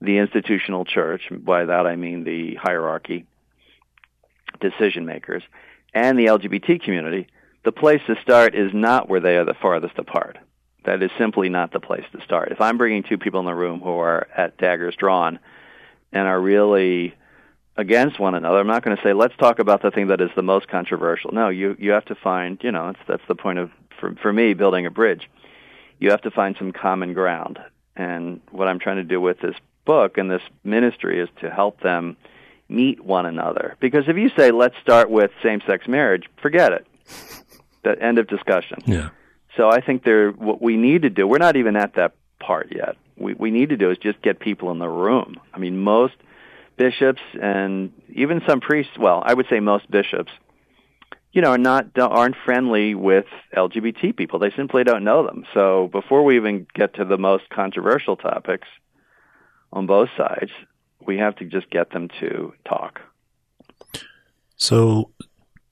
the 0.00 0.18
institutional 0.18 0.84
church, 0.84 1.22
by 1.30 1.64
that 1.64 1.86
I 1.86 1.96
mean 1.96 2.22
the 2.22 2.54
hierarchy, 2.54 3.26
decision 4.60 5.04
makers, 5.04 5.42
and 5.92 6.18
the 6.18 6.26
LGBT 6.26 6.82
community, 6.82 7.26
the 7.64 7.72
place 7.72 8.00
to 8.06 8.14
start 8.22 8.54
is 8.54 8.72
not 8.72 9.08
where 9.08 9.20
they 9.20 9.36
are 9.36 9.44
the 9.44 9.54
farthest 9.54 9.98
apart. 9.98 10.38
That 10.84 11.02
is 11.02 11.10
simply 11.18 11.48
not 11.48 11.72
the 11.72 11.80
place 11.80 12.04
to 12.12 12.22
start. 12.22 12.52
If 12.52 12.60
I'm 12.60 12.78
bringing 12.78 13.02
two 13.02 13.18
people 13.18 13.40
in 13.40 13.46
the 13.46 13.54
room 13.54 13.80
who 13.80 13.98
are 13.98 14.28
at 14.34 14.56
daggers 14.56 14.94
drawn 14.96 15.40
and 16.12 16.26
are 16.26 16.40
really 16.40 17.14
against 17.78 18.18
one 18.18 18.34
another, 18.34 18.58
I'm 18.58 18.66
not 18.66 18.82
going 18.82 18.96
to 18.96 19.02
say 19.02 19.14
let's 19.14 19.36
talk 19.36 19.60
about 19.60 19.80
the 19.80 19.90
thing 19.90 20.08
that 20.08 20.20
is 20.20 20.30
the 20.36 20.42
most 20.42 20.68
controversial. 20.68 21.30
No, 21.32 21.48
you 21.48 21.76
you 21.78 21.92
have 21.92 22.04
to 22.06 22.14
find, 22.14 22.58
you 22.62 22.72
know, 22.72 22.92
that's 22.92 23.06
that's 23.08 23.28
the 23.28 23.34
point 23.34 23.60
of 23.60 23.70
for 23.98 24.14
for 24.16 24.32
me 24.32 24.52
building 24.52 24.84
a 24.84 24.90
bridge. 24.90 25.30
You 25.98 26.10
have 26.10 26.22
to 26.22 26.30
find 26.30 26.56
some 26.58 26.72
common 26.72 27.14
ground. 27.14 27.58
And 27.96 28.40
what 28.50 28.68
I'm 28.68 28.78
trying 28.78 28.96
to 28.96 29.04
do 29.04 29.20
with 29.20 29.40
this 29.40 29.56
book 29.84 30.18
and 30.18 30.30
this 30.30 30.42
ministry 30.62 31.20
is 31.20 31.28
to 31.40 31.50
help 31.50 31.80
them 31.80 32.16
meet 32.68 33.02
one 33.02 33.26
another. 33.26 33.76
Because 33.80 34.04
if 34.08 34.16
you 34.16 34.30
say 34.36 34.50
let's 34.50 34.76
start 34.82 35.10
with 35.10 35.30
same-sex 35.42 35.88
marriage, 35.88 36.28
forget 36.42 36.72
it. 36.72 36.86
The 37.84 37.96
end 38.02 38.18
of 38.18 38.26
discussion. 38.26 38.78
Yeah. 38.86 39.10
So 39.56 39.70
I 39.70 39.80
think 39.80 40.02
there, 40.02 40.32
what 40.32 40.60
we 40.60 40.76
need 40.76 41.02
to 41.02 41.10
do, 41.10 41.28
we're 41.28 41.38
not 41.38 41.54
even 41.54 41.76
at 41.76 41.94
that 41.94 42.12
part 42.40 42.74
yet. 42.74 42.96
We 43.16 43.34
we 43.34 43.52
need 43.52 43.68
to 43.68 43.76
do 43.76 43.92
is 43.92 43.98
just 43.98 44.20
get 44.20 44.40
people 44.40 44.72
in 44.72 44.78
the 44.80 44.88
room. 44.88 45.36
I 45.54 45.58
mean, 45.58 45.78
most 45.78 46.16
bishops 46.78 47.20
and 47.40 47.92
even 48.14 48.40
some 48.48 48.60
priests. 48.60 48.92
Well, 48.98 49.22
I 49.24 49.34
would 49.34 49.46
say 49.50 49.60
most 49.60 49.90
bishops, 49.90 50.32
you 51.32 51.42
know, 51.42 51.50
are 51.50 51.58
not 51.58 51.98
aren't 51.98 52.36
friendly 52.44 52.94
with 52.94 53.26
LGBT 53.54 54.16
people. 54.16 54.38
They 54.38 54.52
simply 54.56 54.84
don't 54.84 55.04
know 55.04 55.26
them. 55.26 55.44
So 55.52 55.88
before 55.92 56.24
we 56.24 56.36
even 56.36 56.66
get 56.74 56.94
to 56.94 57.04
the 57.04 57.18
most 57.18 57.50
controversial 57.50 58.16
topics 58.16 58.68
on 59.72 59.86
both 59.86 60.08
sides, 60.16 60.50
we 61.04 61.18
have 61.18 61.36
to 61.36 61.44
just 61.44 61.68
get 61.70 61.90
them 61.90 62.08
to 62.20 62.54
talk. 62.66 63.00
So, 64.56 65.10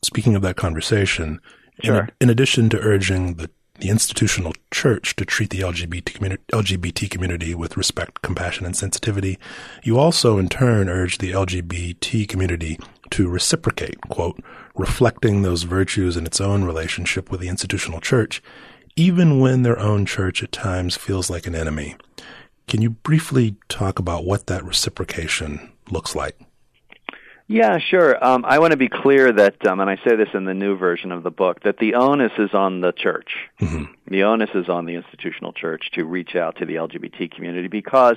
speaking 0.03 0.37
of 0.37 0.43
that 0.43 0.57
conversation, 0.57 1.41
sure. 1.83 2.03
in, 2.03 2.11
in 2.23 2.31
addition 2.31 2.69
to 2.71 2.79
urging 2.79 3.35
the 3.35 3.51
the 3.79 3.89
institutional 3.89 4.53
church 4.71 5.17
to 5.17 5.25
treat 5.25 5.51
the 5.51 5.61
LGBT 5.61 6.15
community, 6.15 6.43
LGBT 6.53 7.11
community 7.11 7.55
with 7.55 7.77
respect, 7.77 8.23
compassion, 8.23 8.67
and 8.67 8.77
sensitivity, 8.77 9.39
you 9.83 9.99
also 9.99 10.39
in 10.39 10.49
turn 10.49 10.89
urge 10.89 11.19
the 11.19 11.33
LGBT 11.33 12.29
community 12.29 12.79
to 13.11 13.29
reciprocate, 13.29 14.01
quote, 14.03 14.41
reflecting 14.75 15.43
those 15.43 15.65
virtues 15.65 16.17
in 16.17 16.27
its 16.27 16.41
own 16.41 16.65
relationship 16.65 17.31
with 17.31 17.41
the 17.41 17.49
institutional 17.49 18.01
church, 18.01 18.43
even 18.97 19.41
when 19.41 19.63
their 19.63 19.79
own 19.79 20.07
church 20.07 20.43
at 20.43 20.53
times 20.53 20.97
feels 20.97 21.29
like 21.29 21.47
an 21.47 21.55
enemy. 21.55 21.97
Can 22.67 22.83
you 22.83 22.91
briefly 22.91 23.57
talk 23.69 23.99
about 23.99 24.25
what 24.25 24.47
that 24.47 24.65
reciprocation 24.65 25.73
looks 25.91 26.15
like? 26.15 26.39
Yeah, 27.49 27.79
sure. 27.79 28.23
Um, 28.25 28.45
I 28.45 28.59
want 28.59 28.73
to 28.73 28.77
be 28.77 28.89
clear 28.89 29.33
that, 29.33 29.65
um, 29.67 29.79
and 29.79 29.89
I 29.89 29.97
say 30.05 30.17
this 30.17 30.29
in 30.35 30.45
the 30.45 30.55
new 30.55 30.77
version 30.77 31.13
of 31.13 31.23
the 31.23 31.31
book, 31.31 31.63
that 31.63 31.79
the 31.79 31.95
onus 31.95 32.33
is 32.39 32.53
on 32.53 32.81
the 32.81 32.91
church. 32.93 33.37
Mm-hmm. 33.61 33.85
The 34.09 34.25
onus 34.25 34.51
is 34.55 34.69
on 34.69 34.85
the 34.85 34.95
institutional 34.95 35.53
church 35.53 35.91
to 35.93 36.05
reach 36.05 36.35
out 36.35 36.57
to 36.57 36.67
the 36.67 36.75
LGBT 36.75 37.31
community 37.31 37.69
because 37.69 38.17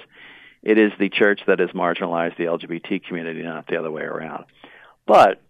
it 0.63 0.79
is 0.79 0.91
the 0.99 1.09
church 1.09 1.41
that 1.45 1.59
has 1.59 1.69
marginalized 1.69 2.37
the 2.37 2.45
LGBT 2.45 3.03
community, 3.03 3.43
not 3.43 3.67
the 3.67 3.77
other 3.77 3.91
way 3.91 4.01
around. 4.01 4.45
But 5.05 5.41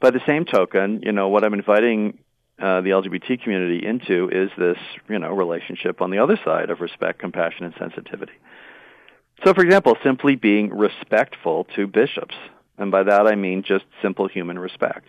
by 0.00 0.10
the 0.10 0.20
same 0.26 0.44
token, 0.44 1.00
you 1.02 1.12
know, 1.12 1.28
what 1.28 1.44
I'm 1.44 1.54
inviting 1.54 2.18
uh, 2.58 2.82
the 2.82 2.90
LGBT 2.90 3.42
community 3.42 3.86
into 3.86 4.28
is 4.30 4.50
this, 4.58 4.78
you 5.08 5.18
know, 5.18 5.32
relationship 5.32 6.02
on 6.02 6.10
the 6.10 6.18
other 6.18 6.38
side 6.44 6.68
of 6.68 6.80
respect, 6.80 7.20
compassion, 7.20 7.64
and 7.64 7.74
sensitivity. 7.78 8.34
So, 9.44 9.54
for 9.54 9.64
example, 9.64 9.96
simply 10.04 10.36
being 10.36 10.70
respectful 10.70 11.66
to 11.74 11.86
bishops 11.86 12.34
and 12.78 12.90
by 12.90 13.02
that 13.02 13.26
I 13.26 13.34
mean 13.34 13.62
just 13.62 13.84
simple 14.02 14.28
human 14.28 14.58
respect. 14.58 15.06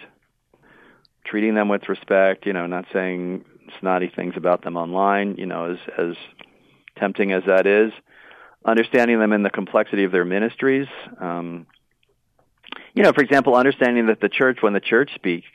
Treating 1.26 1.56
them 1.56 1.70
with 1.70 1.90
respect, 1.90 2.46
you 2.46 2.54
know, 2.54 2.68
not 2.68 2.86
saying 2.94 3.46
snotty 3.80 4.12
things 4.16 4.36
about 4.38 4.64
them 4.64 4.78
online, 4.78 5.38
you 5.38 5.46
know, 5.46 5.72
as, 5.72 5.78
as 5.98 6.16
tempting 6.98 7.32
as 7.32 7.44
that 7.48 7.66
is. 7.66 7.92
Understanding 8.64 9.20
them 9.20 9.34
in 9.34 9.44
the 9.44 9.50
complexity 9.50 10.04
of 10.04 10.12
their 10.12 10.26
ministries. 10.26 10.88
Um, 11.20 11.68
you 12.94 13.04
know, 13.04 13.12
for 13.12 13.22
example, 13.22 13.56
understanding 13.56 14.08
that 14.08 14.22
the 14.22 14.30
church, 14.30 14.60
when 14.62 14.74
the 14.74 14.80
church 14.80 15.12
speaks, 15.16 15.48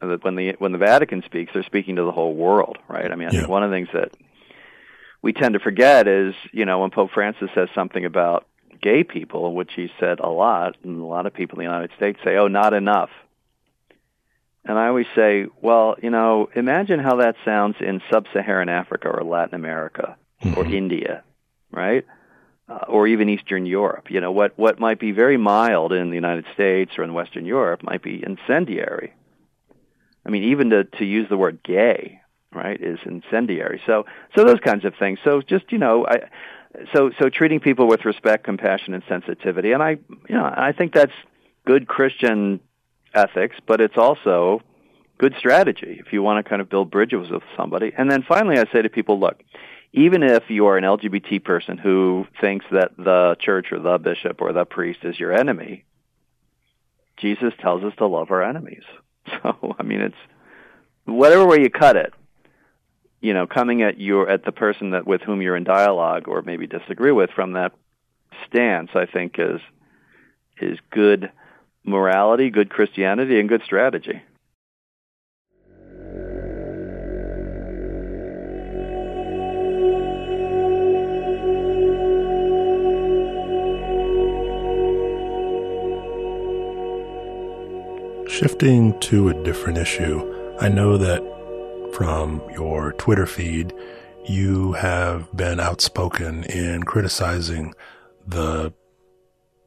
that 0.00 0.24
when 0.24 0.36
the 0.36 0.54
when 0.58 0.72
the 0.72 0.78
Vatican 0.78 1.22
speaks, 1.24 1.52
they're 1.54 1.62
speaking 1.64 1.96
to 1.96 2.04
the 2.04 2.12
whole 2.12 2.34
world, 2.34 2.78
right? 2.88 3.10
I 3.10 3.14
mean, 3.14 3.28
I 3.28 3.32
yeah. 3.32 3.40
think 3.40 3.50
one 3.50 3.62
of 3.62 3.70
the 3.70 3.76
things 3.76 3.88
that 3.94 4.12
we 5.22 5.32
tend 5.32 5.54
to 5.54 5.60
forget 5.60 6.08
is, 6.08 6.34
you 6.52 6.64
know, 6.64 6.80
when 6.80 6.90
Pope 6.90 7.10
Francis 7.12 7.48
says 7.54 7.68
something 7.74 8.04
about 8.04 8.46
gay 8.82 9.04
people, 9.04 9.54
which 9.54 9.70
he 9.74 9.88
said 9.98 10.20
a 10.20 10.28
lot, 10.28 10.76
and 10.82 11.00
a 11.00 11.04
lot 11.04 11.26
of 11.26 11.32
people 11.32 11.58
in 11.58 11.64
the 11.64 11.70
United 11.70 11.92
States 11.96 12.18
say, 12.24 12.36
oh, 12.36 12.48
not 12.48 12.74
enough. 12.74 13.10
And 14.64 14.78
I 14.78 14.88
always 14.88 15.06
say, 15.14 15.46
well, 15.60 15.96
you 16.02 16.10
know, 16.10 16.48
imagine 16.54 17.00
how 17.00 17.16
that 17.16 17.36
sounds 17.44 17.76
in 17.80 18.02
sub-Saharan 18.10 18.68
Africa 18.68 19.08
or 19.08 19.24
Latin 19.24 19.54
America 19.54 20.16
mm-hmm. 20.42 20.58
or 20.58 20.66
India, 20.66 21.24
right? 21.70 22.04
Uh, 22.68 22.84
or 22.88 23.08
even 23.08 23.28
Eastern 23.28 23.66
Europe. 23.66 24.10
You 24.10 24.20
know, 24.20 24.30
what, 24.30 24.56
what 24.56 24.78
might 24.78 25.00
be 25.00 25.10
very 25.10 25.36
mild 25.36 25.92
in 25.92 26.10
the 26.10 26.14
United 26.14 26.44
States 26.54 26.92
or 26.96 27.02
in 27.02 27.12
Western 27.12 27.44
Europe 27.44 27.82
might 27.82 28.02
be 28.02 28.22
incendiary. 28.24 29.12
I 30.24 30.30
mean, 30.30 30.44
even 30.44 30.70
to, 30.70 30.84
to 30.84 31.04
use 31.04 31.28
the 31.28 31.36
word 31.36 31.58
gay, 31.64 32.20
right, 32.52 32.80
is 32.80 33.00
incendiary. 33.04 33.82
So, 33.86 34.06
so 34.36 34.44
those 34.44 34.60
kinds 34.60 34.84
of 34.84 34.94
things. 34.96 35.18
So 35.24 35.42
just, 35.42 35.72
you 35.72 35.78
know, 35.78 36.06
I, 36.06 36.28
so 36.94 37.10
so 37.20 37.28
treating 37.28 37.60
people 37.60 37.86
with 37.86 38.04
respect, 38.04 38.44
compassion, 38.44 38.94
and 38.94 39.02
sensitivity, 39.08 39.72
and 39.72 39.82
I 39.82 39.90
you 40.28 40.34
know 40.34 40.44
I 40.44 40.72
think 40.72 40.92
that's 40.92 41.12
good 41.66 41.86
Christian 41.86 42.60
ethics, 43.14 43.56
but 43.66 43.80
it's 43.80 43.96
also 43.96 44.62
good 45.18 45.34
strategy 45.38 46.00
if 46.04 46.12
you 46.12 46.22
want 46.22 46.44
to 46.44 46.48
kind 46.48 46.62
of 46.62 46.68
build 46.68 46.90
bridges 46.90 47.30
with 47.30 47.42
somebody. 47.56 47.92
And 47.96 48.10
then 48.10 48.24
finally, 48.26 48.58
I 48.58 48.64
say 48.72 48.82
to 48.82 48.88
people, 48.88 49.20
look, 49.20 49.42
even 49.92 50.22
if 50.22 50.44
you 50.48 50.66
are 50.66 50.78
an 50.78 50.84
LGBT 50.84 51.44
person 51.44 51.78
who 51.78 52.26
thinks 52.40 52.64
that 52.72 52.96
the 52.96 53.36
church 53.38 53.66
or 53.70 53.78
the 53.78 53.98
bishop 53.98 54.40
or 54.40 54.52
the 54.52 54.64
priest 54.64 55.00
is 55.04 55.18
your 55.20 55.32
enemy, 55.32 55.84
Jesus 57.18 57.52
tells 57.60 57.84
us 57.84 57.92
to 57.98 58.06
love 58.06 58.30
our 58.30 58.42
enemies. 58.42 58.84
So 59.42 59.76
I 59.78 59.84
mean, 59.84 60.00
it's 60.00 60.16
whatever 61.04 61.46
way 61.46 61.60
you 61.60 61.70
cut 61.70 61.94
it 61.96 62.12
you 63.22 63.32
know, 63.32 63.46
coming 63.46 63.82
at 63.82 63.98
your 64.00 64.28
at 64.28 64.44
the 64.44 64.52
person 64.52 64.90
that 64.90 65.06
with 65.06 65.22
whom 65.22 65.40
you're 65.40 65.56
in 65.56 65.64
dialogue 65.64 66.26
or 66.26 66.42
maybe 66.42 66.66
disagree 66.66 67.12
with 67.12 67.30
from 67.30 67.52
that 67.52 67.72
stance, 68.46 68.90
I 68.94 69.06
think 69.06 69.36
is 69.38 69.60
is 70.60 70.78
good 70.90 71.30
morality, 71.84 72.50
good 72.50 72.68
Christianity, 72.68 73.38
and 73.38 73.48
good 73.48 73.62
strategy. 73.64 74.20
Shifting 88.28 88.98
to 89.00 89.28
a 89.28 89.44
different 89.44 89.78
issue, 89.78 90.56
I 90.58 90.68
know 90.68 90.96
that 90.96 91.31
from 91.92 92.42
your 92.52 92.92
Twitter 92.92 93.26
feed, 93.26 93.72
you 94.26 94.72
have 94.72 95.34
been 95.36 95.60
outspoken 95.60 96.44
in 96.44 96.84
criticizing 96.84 97.74
the 98.26 98.72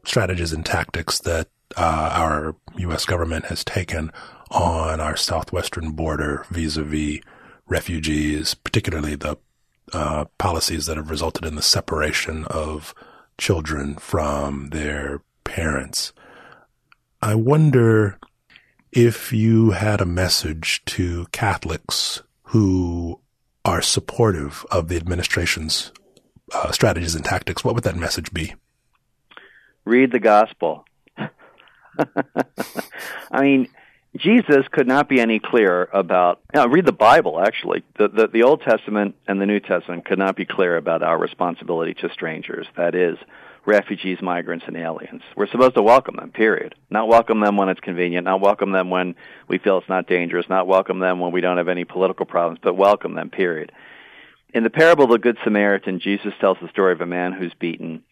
strategies 0.06 0.54
and 0.54 0.66
tactics 0.66 1.20
that 1.20 1.48
uh, 1.78 2.10
our 2.14 2.56
U.S. 2.78 3.06
government 3.06 3.46
has 3.46 3.64
taken 3.64 4.12
on 4.52 5.02
our 5.02 5.18
southwestern 5.18 5.92
border 5.92 6.46
vis-a-vis 6.50 7.20
refugees, 7.68 8.54
particularly 8.54 9.16
the 9.16 9.38
uh, 9.94 10.26
policies 10.38 10.86
that 10.86 10.98
have 10.98 11.10
resulted 11.10 11.46
in 11.46 11.56
the 11.56 11.62
separation 11.62 12.46
of 12.46 12.94
children 13.38 13.96
from 13.96 14.70
their 14.70 15.22
parents. 15.44 16.14
I 17.22 17.36
wonder 17.36 18.20
if 18.96 19.34
you 19.34 19.72
had 19.72 20.00
a 20.00 20.06
message 20.06 20.82
to 20.86 21.26
Catholics 21.34 22.24
who 22.44 23.20
are 23.66 23.82
supportive 23.82 24.66
of 24.72 24.88
the 24.88 24.96
administration's 24.96 25.92
uh, 26.54 26.72
strategies 26.72 27.14
and 27.14 27.26
tactics, 27.26 27.64
what 27.64 27.76
would 27.76 27.84
that 27.84 27.98
message 27.98 28.32
be? 28.32 28.56
Read 29.84 30.14
the 30.14 30.20
gospel. 30.20 30.86
I 31.18 33.42
mean, 33.42 33.68
Jesus 34.16 34.66
could 34.72 34.88
not 34.88 35.10
be 35.10 35.20
any 35.20 35.40
clearer 35.40 35.90
about. 35.92 36.40
Know, 36.54 36.68
read 36.68 36.86
the 36.86 36.94
Bible. 36.94 37.42
Actually, 37.42 37.84
the, 37.98 38.08
the 38.08 38.28
the 38.28 38.44
Old 38.44 38.62
Testament 38.62 39.16
and 39.28 39.42
the 39.42 39.46
New 39.46 39.60
Testament 39.60 40.06
could 40.06 40.20
not 40.20 40.38
be 40.38 40.46
clearer 40.46 40.78
about 40.78 41.04
our 41.04 41.18
responsibility 41.18 41.96
to 41.96 42.10
strangers. 42.14 42.66
That 42.78 42.96
is, 42.96 43.18
refugees, 43.66 44.22
migrants, 44.22 44.66
and 44.68 44.78
aliens. 44.78 45.22
We're 45.36 45.48
supposed 45.48 45.76
to 45.76 45.82
welcome 45.82 46.16
them, 46.18 46.32
period. 46.32 46.76
Not 46.90 47.08
welcome 47.08 47.40
them 47.40 47.58
when 47.58 47.70
it's 47.70 47.80
convenient, 47.80 48.26
not 48.26 48.42
welcome 48.42 48.72
them 48.72 48.90
when 48.90 49.16
we 49.48 49.58
feel 49.58 49.78
it's 49.80 49.90
not 49.90 50.08
dangerous, 50.08 50.48
not 50.50 50.68
welcome 50.68 51.00
them 51.00 51.20
when 51.20 51.32
we 51.32 51.42
don't 51.42 51.58
have 51.58 51.68
any 51.68 51.84
political 51.86 52.26
problems, 52.26 52.60
but 52.62 52.76
welcome 52.78 53.16
them, 53.16 53.30
period. 53.30 53.72
In 54.54 54.64
the 54.64 54.70
parable 54.70 55.06
of 55.06 55.10
the 55.10 55.18
Good 55.18 55.38
Samaritan, 55.44 56.00
Jesus 56.00 56.34
tells 56.40 56.58
the 56.62 56.70
story 56.70 56.94
of 56.94 57.02
a 57.02 57.06
man 57.06 57.34
who's 57.34 57.54
beaten, 57.60 58.04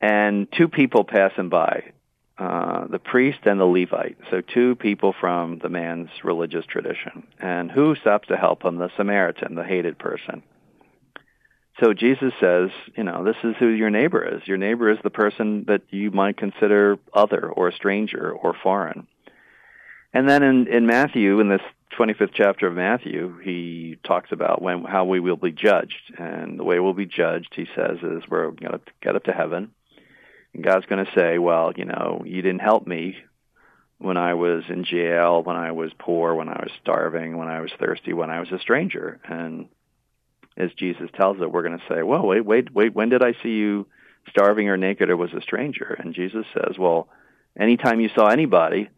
and 0.00 0.46
two 0.52 0.68
people 0.68 1.04
pass 1.04 1.32
him 1.34 1.48
by. 1.48 1.92
uh, 2.40 2.86
the 2.86 2.98
priest 2.98 3.40
and 3.44 3.60
the 3.60 3.66
Levite, 3.66 4.16
so 4.30 4.40
two 4.40 4.74
people 4.76 5.14
from 5.20 5.58
the 5.58 5.68
man's 5.68 6.08
religious 6.24 6.64
tradition. 6.64 7.26
And 7.38 7.70
who 7.70 7.94
stops 7.96 8.28
to 8.28 8.36
help 8.36 8.64
him? 8.64 8.78
The 8.78 8.90
Samaritan, 8.96 9.54
the 9.54 9.62
hated 9.64 9.98
person. 9.98 10.42
So 11.80 11.94
Jesus 11.94 12.32
says, 12.38 12.68
you 12.94 13.04
know, 13.04 13.24
this 13.24 13.36
is 13.42 13.56
who 13.58 13.68
your 13.68 13.90
neighbor 13.90 14.36
is. 14.36 14.46
Your 14.46 14.58
neighbor 14.58 14.90
is 14.90 14.98
the 15.02 15.10
person 15.10 15.64
that 15.68 15.82
you 15.88 16.10
might 16.10 16.36
consider 16.36 16.98
other 17.14 17.48
or 17.48 17.68
a 17.68 17.74
stranger 17.74 18.30
or 18.30 18.54
foreign. 18.62 19.06
And 20.12 20.28
then 20.28 20.42
in, 20.42 20.66
in 20.66 20.86
Matthew, 20.86 21.40
in 21.40 21.48
this 21.48 21.62
25th 21.98 22.32
chapter 22.34 22.66
of 22.66 22.74
Matthew, 22.74 23.38
he 23.38 23.96
talks 24.04 24.30
about 24.32 24.60
when 24.60 24.84
how 24.84 25.06
we 25.06 25.20
will 25.20 25.36
be 25.36 25.52
judged. 25.52 26.12
And 26.18 26.58
the 26.58 26.64
way 26.64 26.78
we'll 26.80 26.92
be 26.92 27.06
judged, 27.06 27.54
he 27.56 27.66
says, 27.74 27.98
is 28.02 28.28
we're 28.28 28.50
going 28.50 28.72
to 28.72 28.80
get 29.02 29.16
up 29.16 29.24
to 29.24 29.32
heaven. 29.32 29.72
And 30.52 30.64
God's 30.64 30.86
going 30.86 31.04
to 31.04 31.12
say, 31.14 31.38
well, 31.38 31.72
you 31.74 31.86
know, 31.86 32.24
you 32.26 32.42
didn't 32.42 32.60
help 32.60 32.86
me 32.86 33.16
when 33.98 34.16
I 34.16 34.34
was 34.34 34.64
in 34.68 34.84
jail, 34.84 35.42
when 35.42 35.56
I 35.56 35.72
was 35.72 35.92
poor, 35.98 36.34
when 36.34 36.48
I 36.48 36.62
was 36.62 36.72
starving, 36.82 37.36
when 37.36 37.48
I 37.48 37.60
was 37.60 37.70
thirsty, 37.78 38.12
when 38.12 38.30
I 38.30 38.40
was 38.40 38.50
a 38.50 38.58
stranger. 38.58 39.20
And 39.24 39.68
as 40.60 40.72
Jesus 40.74 41.08
tells 41.14 41.40
it, 41.40 41.50
we're 41.50 41.62
going 41.62 41.78
to 41.78 41.84
say, 41.88 42.02
well, 42.02 42.26
wait, 42.26 42.44
wait, 42.44 42.72
wait, 42.72 42.94
when 42.94 43.08
did 43.08 43.22
I 43.22 43.32
see 43.42 43.50
you 43.50 43.86
starving 44.28 44.68
or 44.68 44.76
naked 44.76 45.10
or 45.10 45.16
was 45.16 45.32
a 45.32 45.40
stranger? 45.40 45.96
And 45.98 46.14
Jesus 46.14 46.44
says, 46.54 46.78
well, 46.78 47.08
anytime 47.58 48.00
you 48.00 48.10
saw 48.14 48.28
anybody 48.28 48.88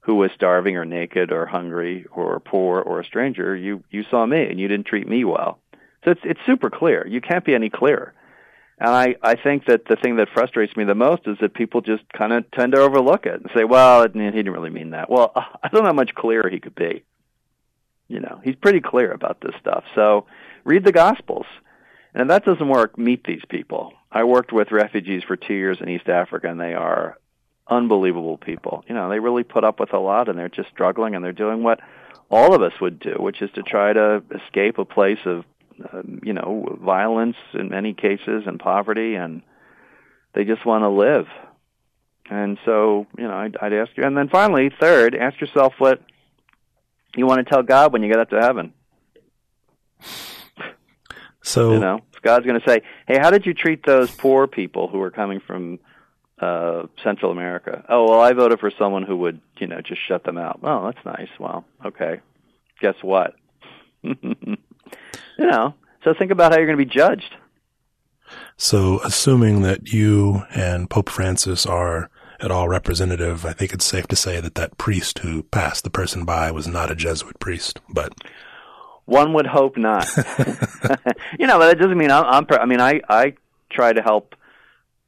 who 0.00 0.16
was 0.16 0.30
starving 0.34 0.76
or 0.76 0.84
naked 0.84 1.30
or 1.30 1.46
hungry 1.46 2.06
or 2.10 2.40
poor 2.40 2.80
or 2.80 3.00
a 3.00 3.04
stranger, 3.04 3.54
you, 3.54 3.84
you 3.90 4.04
saw 4.10 4.26
me 4.26 4.42
and 4.48 4.58
you 4.58 4.68
didn't 4.68 4.86
treat 4.86 5.08
me 5.08 5.24
well. 5.24 5.58
So 6.04 6.10
it's, 6.10 6.20
it's 6.24 6.40
super 6.44 6.70
clear. 6.70 7.06
You 7.06 7.20
can't 7.20 7.44
be 7.44 7.54
any 7.54 7.70
clearer. 7.70 8.12
And 8.78 8.90
I, 8.90 9.14
I 9.22 9.36
think 9.36 9.66
that 9.66 9.84
the 9.84 9.94
thing 9.94 10.16
that 10.16 10.28
frustrates 10.34 10.76
me 10.76 10.82
the 10.82 10.96
most 10.96 11.22
is 11.26 11.38
that 11.40 11.54
people 11.54 11.82
just 11.82 12.02
kind 12.12 12.32
of 12.32 12.50
tend 12.50 12.72
to 12.72 12.80
overlook 12.80 13.26
it 13.26 13.40
and 13.40 13.48
say, 13.54 13.62
well, 13.62 14.02
he 14.02 14.18
didn't 14.18 14.50
really 14.50 14.70
mean 14.70 14.90
that. 14.90 15.08
Well, 15.08 15.32
I 15.36 15.68
don't 15.68 15.82
know 15.82 15.88
how 15.88 15.92
much 15.92 16.14
clearer 16.16 16.48
he 16.50 16.58
could 16.58 16.74
be. 16.74 17.04
You 18.08 18.20
know, 18.20 18.40
he's 18.42 18.56
pretty 18.56 18.80
clear 18.80 19.12
about 19.12 19.40
this 19.40 19.54
stuff. 19.60 19.84
So 19.94 20.26
read 20.64 20.84
the 20.84 20.92
Gospels. 20.92 21.46
And 22.14 22.30
that 22.30 22.44
doesn't 22.44 22.68
work, 22.68 22.98
meet 22.98 23.24
these 23.24 23.42
people. 23.48 23.94
I 24.10 24.24
worked 24.24 24.52
with 24.52 24.70
refugees 24.70 25.22
for 25.26 25.36
two 25.36 25.54
years 25.54 25.78
in 25.80 25.88
East 25.88 26.08
Africa, 26.08 26.48
and 26.48 26.60
they 26.60 26.74
are 26.74 27.18
unbelievable 27.66 28.36
people. 28.36 28.84
You 28.86 28.94
know, 28.94 29.08
they 29.08 29.18
really 29.18 29.44
put 29.44 29.64
up 29.64 29.80
with 29.80 29.94
a 29.94 29.98
lot, 29.98 30.28
and 30.28 30.38
they're 30.38 30.50
just 30.50 30.68
struggling, 30.68 31.14
and 31.14 31.24
they're 31.24 31.32
doing 31.32 31.62
what 31.62 31.80
all 32.30 32.54
of 32.54 32.62
us 32.62 32.78
would 32.80 32.98
do, 32.98 33.16
which 33.18 33.40
is 33.40 33.50
to 33.52 33.62
try 33.62 33.92
to 33.92 34.22
escape 34.34 34.78
a 34.78 34.84
place 34.84 35.20
of 35.24 35.44
uh, 35.82 36.02
you 36.22 36.32
know, 36.32 36.78
violence 36.80 37.36
in 37.54 37.70
many 37.70 37.94
cases 37.94 38.44
and 38.46 38.60
poverty, 38.60 39.14
and 39.14 39.42
they 40.34 40.44
just 40.44 40.64
want 40.66 40.82
to 40.84 40.88
live. 40.88 41.26
And 42.30 42.58
so, 42.64 43.06
you 43.16 43.24
know, 43.24 43.34
I'd, 43.34 43.56
I'd 43.60 43.72
ask 43.72 43.96
you. 43.96 44.04
And 44.04 44.16
then 44.16 44.28
finally, 44.28 44.70
third, 44.80 45.14
ask 45.14 45.40
yourself 45.40 45.74
what 45.78 46.00
you 47.16 47.26
want 47.26 47.46
to 47.46 47.50
tell 47.50 47.62
God 47.62 47.92
when 47.92 48.02
you 48.02 48.08
get 48.08 48.20
up 48.20 48.30
to 48.30 48.40
heaven. 48.40 48.72
So, 51.42 51.72
you 51.72 51.80
know, 51.80 52.00
God's 52.22 52.46
going 52.46 52.60
to 52.60 52.68
say, 52.68 52.82
"Hey, 53.06 53.18
how 53.18 53.30
did 53.30 53.46
you 53.46 53.54
treat 53.54 53.84
those 53.84 54.10
poor 54.10 54.46
people 54.46 54.88
who 54.88 54.98
were 54.98 55.10
coming 55.10 55.40
from 55.40 55.80
uh, 56.40 56.84
Central 57.02 57.32
America?" 57.32 57.84
Oh, 57.88 58.10
well, 58.10 58.20
I 58.20 58.32
voted 58.32 58.60
for 58.60 58.70
someone 58.78 59.02
who 59.02 59.16
would, 59.18 59.40
you 59.58 59.66
know, 59.66 59.80
just 59.80 60.00
shut 60.06 60.24
them 60.24 60.38
out. 60.38 60.60
Oh, 60.62 60.84
that's 60.84 61.04
nice. 61.04 61.30
Well, 61.38 61.64
okay. 61.84 62.20
Guess 62.80 62.96
what? 63.02 63.34
You 65.38 65.46
know, 65.46 65.74
so 66.04 66.14
think 66.14 66.30
about 66.30 66.52
how 66.52 66.58
you're 66.58 66.66
going 66.66 66.78
to 66.78 66.84
be 66.84 66.90
judged. 66.90 67.34
So, 68.56 69.00
assuming 69.02 69.62
that 69.62 69.92
you 69.92 70.42
and 70.54 70.88
Pope 70.88 71.08
Francis 71.08 71.66
are 71.66 72.10
at 72.40 72.50
all 72.50 72.68
representative, 72.68 73.44
I 73.44 73.52
think 73.52 73.72
it's 73.72 73.84
safe 73.84 74.06
to 74.08 74.16
say 74.16 74.40
that 74.40 74.54
that 74.54 74.78
priest 74.78 75.20
who 75.20 75.42
passed 75.44 75.84
the 75.84 75.90
person 75.90 76.24
by 76.24 76.50
was 76.50 76.66
not 76.66 76.90
a 76.90 76.94
Jesuit 76.94 77.38
priest, 77.38 77.80
but 77.88 78.14
one 79.04 79.32
would 79.34 79.46
hope 79.46 79.76
not. 79.76 80.08
you 81.38 81.46
know, 81.46 81.58
but 81.58 81.76
it 81.76 81.80
doesn't 81.80 81.98
mean 81.98 82.10
I'm. 82.10 82.24
I'm 82.24 82.46
I 82.60 82.66
mean, 82.66 82.80
I 82.80 83.00
I 83.08 83.34
try 83.70 83.92
to 83.92 84.02
help. 84.02 84.34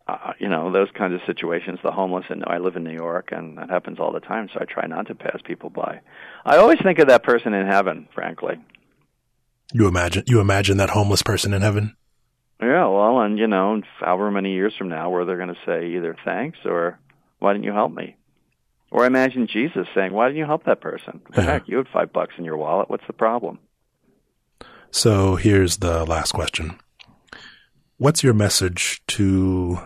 Uh, 0.07 0.35
you 0.39 0.49
know 0.49 0.71
those 0.71 0.89
kinds 0.97 1.15
of 1.15 1.21
situations. 1.27 1.79
The 1.83 1.91
homeless, 1.91 2.27
and 2.29 2.45
I 2.47 2.59
live 2.59 2.77
in 2.77 2.85
New 2.85 2.93
York, 2.93 3.31
and 3.33 3.57
that 3.57 3.71
happens 3.71 3.99
all 3.99 4.13
the 4.13 4.21
time. 4.21 4.51
So 4.53 4.61
I 4.61 4.65
try 4.65 4.87
not 4.87 5.07
to 5.07 5.15
pass 5.15 5.39
people 5.45 5.71
by. 5.71 6.01
I 6.45 6.59
always 6.59 6.79
think 6.83 6.99
of 6.99 7.09
that 7.09 7.23
person 7.23 7.55
in 7.55 7.67
heaven. 7.67 8.09
Frankly, 8.15 8.57
you 9.73 9.89
imagine 9.89 10.25
you 10.27 10.41
imagine 10.41 10.77
that 10.77 10.91
homeless 10.91 11.23
person 11.23 11.55
in 11.55 11.63
heaven? 11.63 11.97
Yeah, 12.61 12.87
well, 12.87 13.21
and 13.21 13.39
you 13.39 13.47
know, 13.47 13.81
however 13.99 14.31
many 14.31 14.53
years 14.53 14.75
from 14.77 14.89
now, 14.89 15.11
where 15.11 15.25
they're 15.25 15.37
going 15.37 15.49
to 15.49 15.61
say 15.67 15.97
either 15.97 16.17
thanks 16.25 16.59
or 16.65 16.99
why 17.39 17.53
didn't 17.53 17.65
you 17.65 17.73
help 17.73 17.93
me? 17.93 18.17
Or 18.91 19.07
imagine 19.07 19.49
Jesus 19.49 19.89
saying, 19.95 20.13
"Why 20.13 20.29
didn't 20.29 20.39
you 20.39 20.45
help 20.45 20.65
that 20.65 20.81
person? 20.81 21.23
Heck, 21.33 21.67
you 21.67 21.79
had 21.79 21.89
five 21.89 22.13
bucks 22.13 22.35
in 22.39 22.45
your 22.45 22.57
wallet. 22.57 22.91
What's 22.91 23.07
the 23.07 23.13
problem?" 23.13 23.59
So 24.97 25.35
here's 25.35 25.79
the 25.79 26.05
last 26.05 26.31
question: 26.31 26.79
What's 27.99 28.23
your 28.23 28.33
message 28.33 29.03
to 29.09 29.81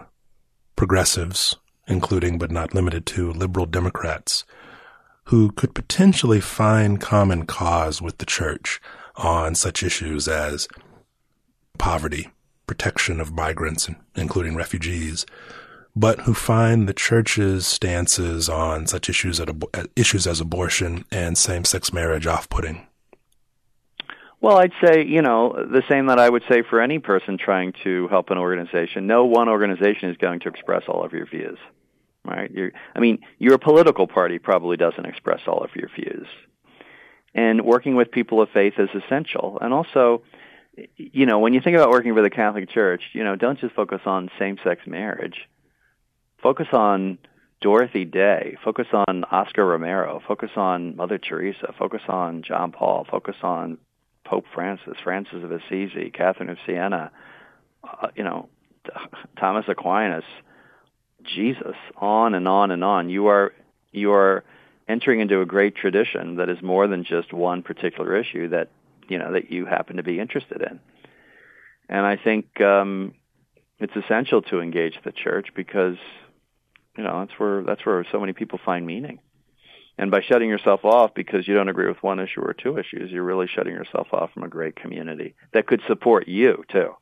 progressives, 0.76 1.56
including 1.86 2.36
but 2.36 2.50
not 2.50 2.74
limited 2.74 3.06
to 3.06 3.32
liberal 3.32 3.64
Democrats, 3.64 4.44
who 5.24 5.50
could 5.52 5.74
potentially 5.74 6.40
find 6.40 7.00
common 7.00 7.46
cause 7.46 8.02
with 8.02 8.18
the 8.18 8.26
church? 8.26 8.80
on 9.18 9.54
such 9.54 9.82
issues 9.82 10.28
as 10.28 10.68
poverty, 11.76 12.28
protection 12.66 13.20
of 13.20 13.32
migrants, 13.32 13.90
including 14.14 14.54
refugees, 14.54 15.26
but 15.96 16.20
who 16.20 16.32
find 16.34 16.88
the 16.88 16.94
church's 16.94 17.66
stances 17.66 18.48
on 18.48 18.86
such 18.86 19.10
issues, 19.10 19.40
issues 19.96 20.26
as 20.26 20.40
abortion 20.40 21.04
and 21.10 21.36
same-sex 21.36 21.92
marriage 21.92 22.26
off-putting? 22.26 22.86
Well, 24.40 24.58
I'd 24.58 24.72
say, 24.84 25.04
you 25.04 25.22
know, 25.22 25.52
the 25.52 25.82
same 25.88 26.06
that 26.06 26.20
I 26.20 26.28
would 26.28 26.44
say 26.48 26.62
for 26.62 26.80
any 26.80 27.00
person 27.00 27.38
trying 27.38 27.72
to 27.84 28.06
help 28.08 28.30
an 28.30 28.38
organization. 28.38 29.06
No 29.06 29.24
one 29.24 29.48
organization 29.48 30.10
is 30.10 30.16
going 30.16 30.40
to 30.40 30.48
express 30.48 30.84
all 30.86 31.04
of 31.04 31.12
your 31.12 31.26
views, 31.26 31.58
right? 32.24 32.50
You're, 32.50 32.70
I 32.94 33.00
mean, 33.00 33.18
your 33.38 33.58
political 33.58 34.06
party 34.06 34.38
probably 34.38 34.76
doesn't 34.76 35.04
express 35.04 35.40
all 35.46 35.64
of 35.64 35.74
your 35.74 35.88
views 35.88 36.26
and 37.34 37.64
working 37.64 37.94
with 37.94 38.10
people 38.10 38.40
of 38.40 38.48
faith 38.50 38.74
is 38.78 38.88
essential. 38.94 39.58
And 39.60 39.72
also, 39.72 40.22
you 40.96 41.26
know, 41.26 41.38
when 41.38 41.54
you 41.54 41.60
think 41.60 41.76
about 41.76 41.90
working 41.90 42.14
for 42.14 42.22
the 42.22 42.30
Catholic 42.30 42.70
Church, 42.70 43.02
you 43.12 43.24
know, 43.24 43.36
don't 43.36 43.58
just 43.60 43.74
focus 43.74 44.00
on 44.06 44.30
same-sex 44.38 44.82
marriage. 44.86 45.48
Focus 46.42 46.68
on 46.72 47.18
Dorothy 47.60 48.04
Day. 48.04 48.56
Focus 48.64 48.86
on 48.92 49.24
Oscar 49.24 49.64
Romero. 49.64 50.20
Focus 50.26 50.50
on 50.56 50.96
Mother 50.96 51.18
Teresa. 51.18 51.74
Focus 51.78 52.02
on 52.08 52.42
John 52.42 52.72
Paul. 52.72 53.06
Focus 53.10 53.36
on 53.42 53.78
Pope 54.28 54.44
Francis, 54.54 54.94
Francis 55.02 55.42
of 55.42 55.50
Assisi, 55.50 56.10
Catherine 56.10 56.50
of 56.50 56.58
Siena. 56.66 57.10
Uh, 57.82 58.08
you 58.14 58.22
know, 58.22 58.48
Thomas 59.40 59.64
Aquinas, 59.68 60.24
Jesus. 61.24 61.76
On 61.96 62.34
and 62.34 62.46
on 62.46 62.70
and 62.70 62.84
on. 62.84 63.08
You 63.08 63.28
are 63.28 63.54
you 63.90 64.12
are 64.12 64.44
entering 64.86 65.20
into 65.20 65.40
a 65.40 65.46
great 65.46 65.76
tradition 65.76 66.36
that 66.36 66.50
is 66.50 66.58
more 66.62 66.86
than 66.86 67.04
just 67.04 67.32
one 67.32 67.62
particular 67.62 68.16
issue 68.16 68.48
that 68.48 68.68
you 69.08 69.18
know 69.18 69.32
that 69.32 69.50
you 69.50 69.64
happen 69.64 69.96
to 69.96 70.02
be 70.02 70.20
interested 70.20 70.60
in. 70.60 70.78
And 71.88 72.04
I 72.04 72.16
think 72.16 72.60
um, 72.60 73.14
it's 73.78 73.96
essential 73.96 74.42
to 74.42 74.60
engage 74.60 74.94
the 75.04 75.12
church 75.12 75.48
because 75.56 75.96
you 76.98 77.04
know 77.04 77.20
that's 77.20 77.38
where 77.40 77.62
that's 77.62 77.86
where 77.86 78.04
so 78.12 78.20
many 78.20 78.34
people 78.34 78.60
find 78.62 78.86
meaning. 78.86 79.20
And 79.98 80.12
by 80.12 80.20
shutting 80.22 80.48
yourself 80.48 80.84
off 80.84 81.12
because 81.12 81.48
you 81.48 81.54
don't 81.54 81.68
agree 81.68 81.88
with 81.88 82.02
one 82.02 82.20
issue 82.20 82.40
or 82.40 82.54
two 82.54 82.78
issues, 82.78 83.10
you're 83.10 83.24
really 83.24 83.48
shutting 83.48 83.74
yourself 83.74 84.06
off 84.12 84.32
from 84.32 84.44
a 84.44 84.48
great 84.48 84.76
community 84.76 85.34
that 85.52 85.66
could 85.66 85.82
support 85.88 86.28
you 86.28 86.64
too. 86.70 86.94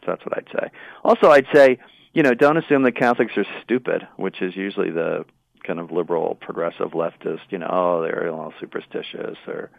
So 0.00 0.06
that's 0.06 0.24
what 0.24 0.36
I'd 0.36 0.48
say. 0.52 0.70
Also, 1.02 1.30
I'd 1.30 1.46
say, 1.54 1.78
you 2.12 2.22
know, 2.22 2.34
don't 2.34 2.58
assume 2.58 2.82
that 2.82 2.96
Catholics 2.96 3.32
are 3.36 3.46
stupid, 3.62 4.06
which 4.16 4.42
is 4.42 4.54
usually 4.54 4.90
the 4.90 5.24
kind 5.64 5.80
of 5.80 5.90
liberal, 5.90 6.34
progressive 6.34 6.90
leftist, 6.90 7.40
you 7.50 7.58
know, 7.58 7.68
oh, 7.70 8.02
they're 8.02 8.28
a 8.28 8.30
little 8.30 8.54
superstitious, 8.60 9.38
or 9.46 9.70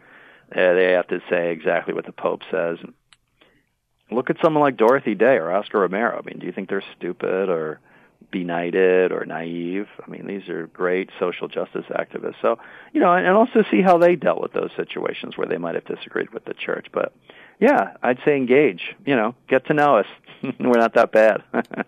uh, 0.54 0.74
they 0.74 0.92
have 0.92 1.08
to 1.08 1.20
say 1.30 1.52
exactly 1.52 1.94
what 1.94 2.04
the 2.04 2.12
Pope 2.12 2.42
says. 2.50 2.78
Look 4.10 4.28
at 4.28 4.36
someone 4.42 4.62
like 4.62 4.76
Dorothy 4.76 5.14
Day 5.14 5.36
or 5.36 5.52
Oscar 5.52 5.80
Romero. 5.80 6.18
I 6.18 6.22
mean, 6.22 6.40
do 6.40 6.46
you 6.46 6.52
think 6.52 6.68
they're 6.68 6.82
stupid 6.96 7.48
or 7.48 7.80
benighted 8.30 9.12
or 9.12 9.24
naive? 9.24 9.86
I 10.04 10.10
mean, 10.10 10.26
these 10.26 10.48
are 10.48 10.66
great 10.68 11.10
social 11.18 11.48
justice 11.48 11.84
activists. 11.90 12.36
So, 12.42 12.58
you 12.92 13.00
know, 13.00 13.12
and 13.12 13.28
also 13.28 13.64
see 13.70 13.82
how 13.82 13.98
they 13.98 14.16
dealt 14.16 14.40
with 14.40 14.52
those 14.52 14.70
situations 14.76 15.36
where 15.36 15.46
they 15.46 15.58
might 15.58 15.74
have 15.74 15.84
disagreed 15.84 16.30
with 16.32 16.44
the 16.44 16.54
church. 16.54 16.86
But 16.92 17.12
yeah, 17.58 17.96
I'd 18.02 18.18
say 18.24 18.36
engage. 18.36 18.94
You 19.04 19.16
know, 19.16 19.34
get 19.48 19.66
to 19.66 19.74
know 19.74 19.98
us. 19.98 20.06
We're 20.42 20.78
not 20.78 20.94
that 20.94 21.12
bad. 21.12 21.42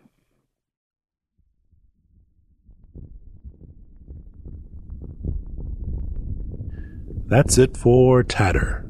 That's 7.26 7.56
it 7.56 7.78
for 7.78 8.22
Tatter. 8.22 8.84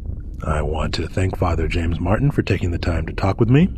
I 0.45 0.63
want 0.63 0.95
to 0.95 1.07
thank 1.07 1.39
Father 1.39 1.69
James 1.69 2.01
Martin 2.01 2.33
for 2.33 2.43
taking 2.43 2.73
the 2.73 2.79
time 2.79 3.07
to 3.07 3.13
talk 3.13 3.39
with 3.39 3.49
me. 3.49 3.69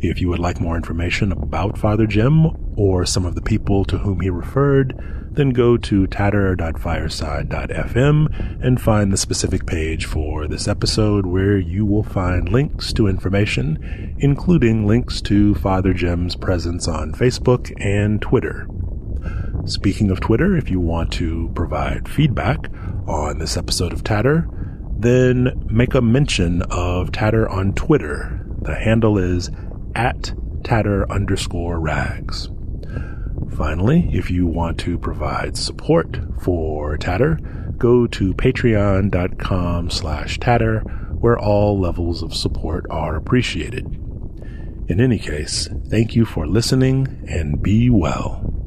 If 0.00 0.20
you 0.20 0.28
would 0.28 0.38
like 0.38 0.60
more 0.60 0.76
information 0.76 1.32
about 1.32 1.78
Father 1.78 2.06
Jim 2.06 2.46
or 2.76 3.06
some 3.06 3.24
of 3.24 3.34
the 3.34 3.42
people 3.42 3.84
to 3.86 3.98
whom 3.98 4.20
he 4.20 4.30
referred, 4.30 4.94
then 5.34 5.50
go 5.50 5.76
to 5.76 6.06
tatter.fireside.fm 6.06 8.64
and 8.64 8.80
find 8.80 9.12
the 9.12 9.16
specific 9.16 9.66
page 9.66 10.04
for 10.04 10.46
this 10.46 10.68
episode 10.68 11.26
where 11.26 11.58
you 11.58 11.86
will 11.86 12.02
find 12.02 12.48
links 12.48 12.92
to 12.92 13.06
information, 13.06 14.14
including 14.18 14.86
links 14.86 15.20
to 15.22 15.54
Father 15.54 15.94
Jim's 15.94 16.36
presence 16.36 16.86
on 16.86 17.12
Facebook 17.12 17.72
and 17.80 18.20
Twitter. 18.20 18.68
Speaking 19.64 20.10
of 20.10 20.20
Twitter, 20.20 20.56
if 20.56 20.68
you 20.68 20.80
want 20.80 21.12
to 21.12 21.50
provide 21.54 22.08
feedback 22.08 22.68
on 23.06 23.38
this 23.38 23.56
episode 23.56 23.92
of 23.92 24.02
Tatter, 24.02 24.48
then 24.98 25.66
make 25.70 25.94
a 25.94 26.02
mention 26.02 26.62
of 26.62 27.12
Tatter 27.12 27.48
on 27.48 27.72
Twitter. 27.72 28.41
The 28.62 28.74
handle 28.74 29.18
is 29.18 29.50
at 29.94 30.32
tatter 30.64 31.10
underscore 31.10 31.80
rags. 31.80 32.48
Finally, 33.56 34.08
if 34.12 34.30
you 34.30 34.46
want 34.46 34.78
to 34.78 34.98
provide 34.98 35.56
support 35.56 36.18
for 36.40 36.96
Tatter, 36.96 37.38
go 37.76 38.06
to 38.06 38.32
patreon.com 38.34 39.90
slash 39.90 40.38
tatter, 40.38 40.80
where 41.18 41.38
all 41.38 41.78
levels 41.78 42.22
of 42.22 42.34
support 42.34 42.86
are 42.90 43.16
appreciated. 43.16 43.84
In 44.88 45.00
any 45.00 45.18
case, 45.18 45.68
thank 45.88 46.14
you 46.14 46.24
for 46.24 46.46
listening 46.46 47.24
and 47.28 47.62
be 47.62 47.90
well. 47.90 48.61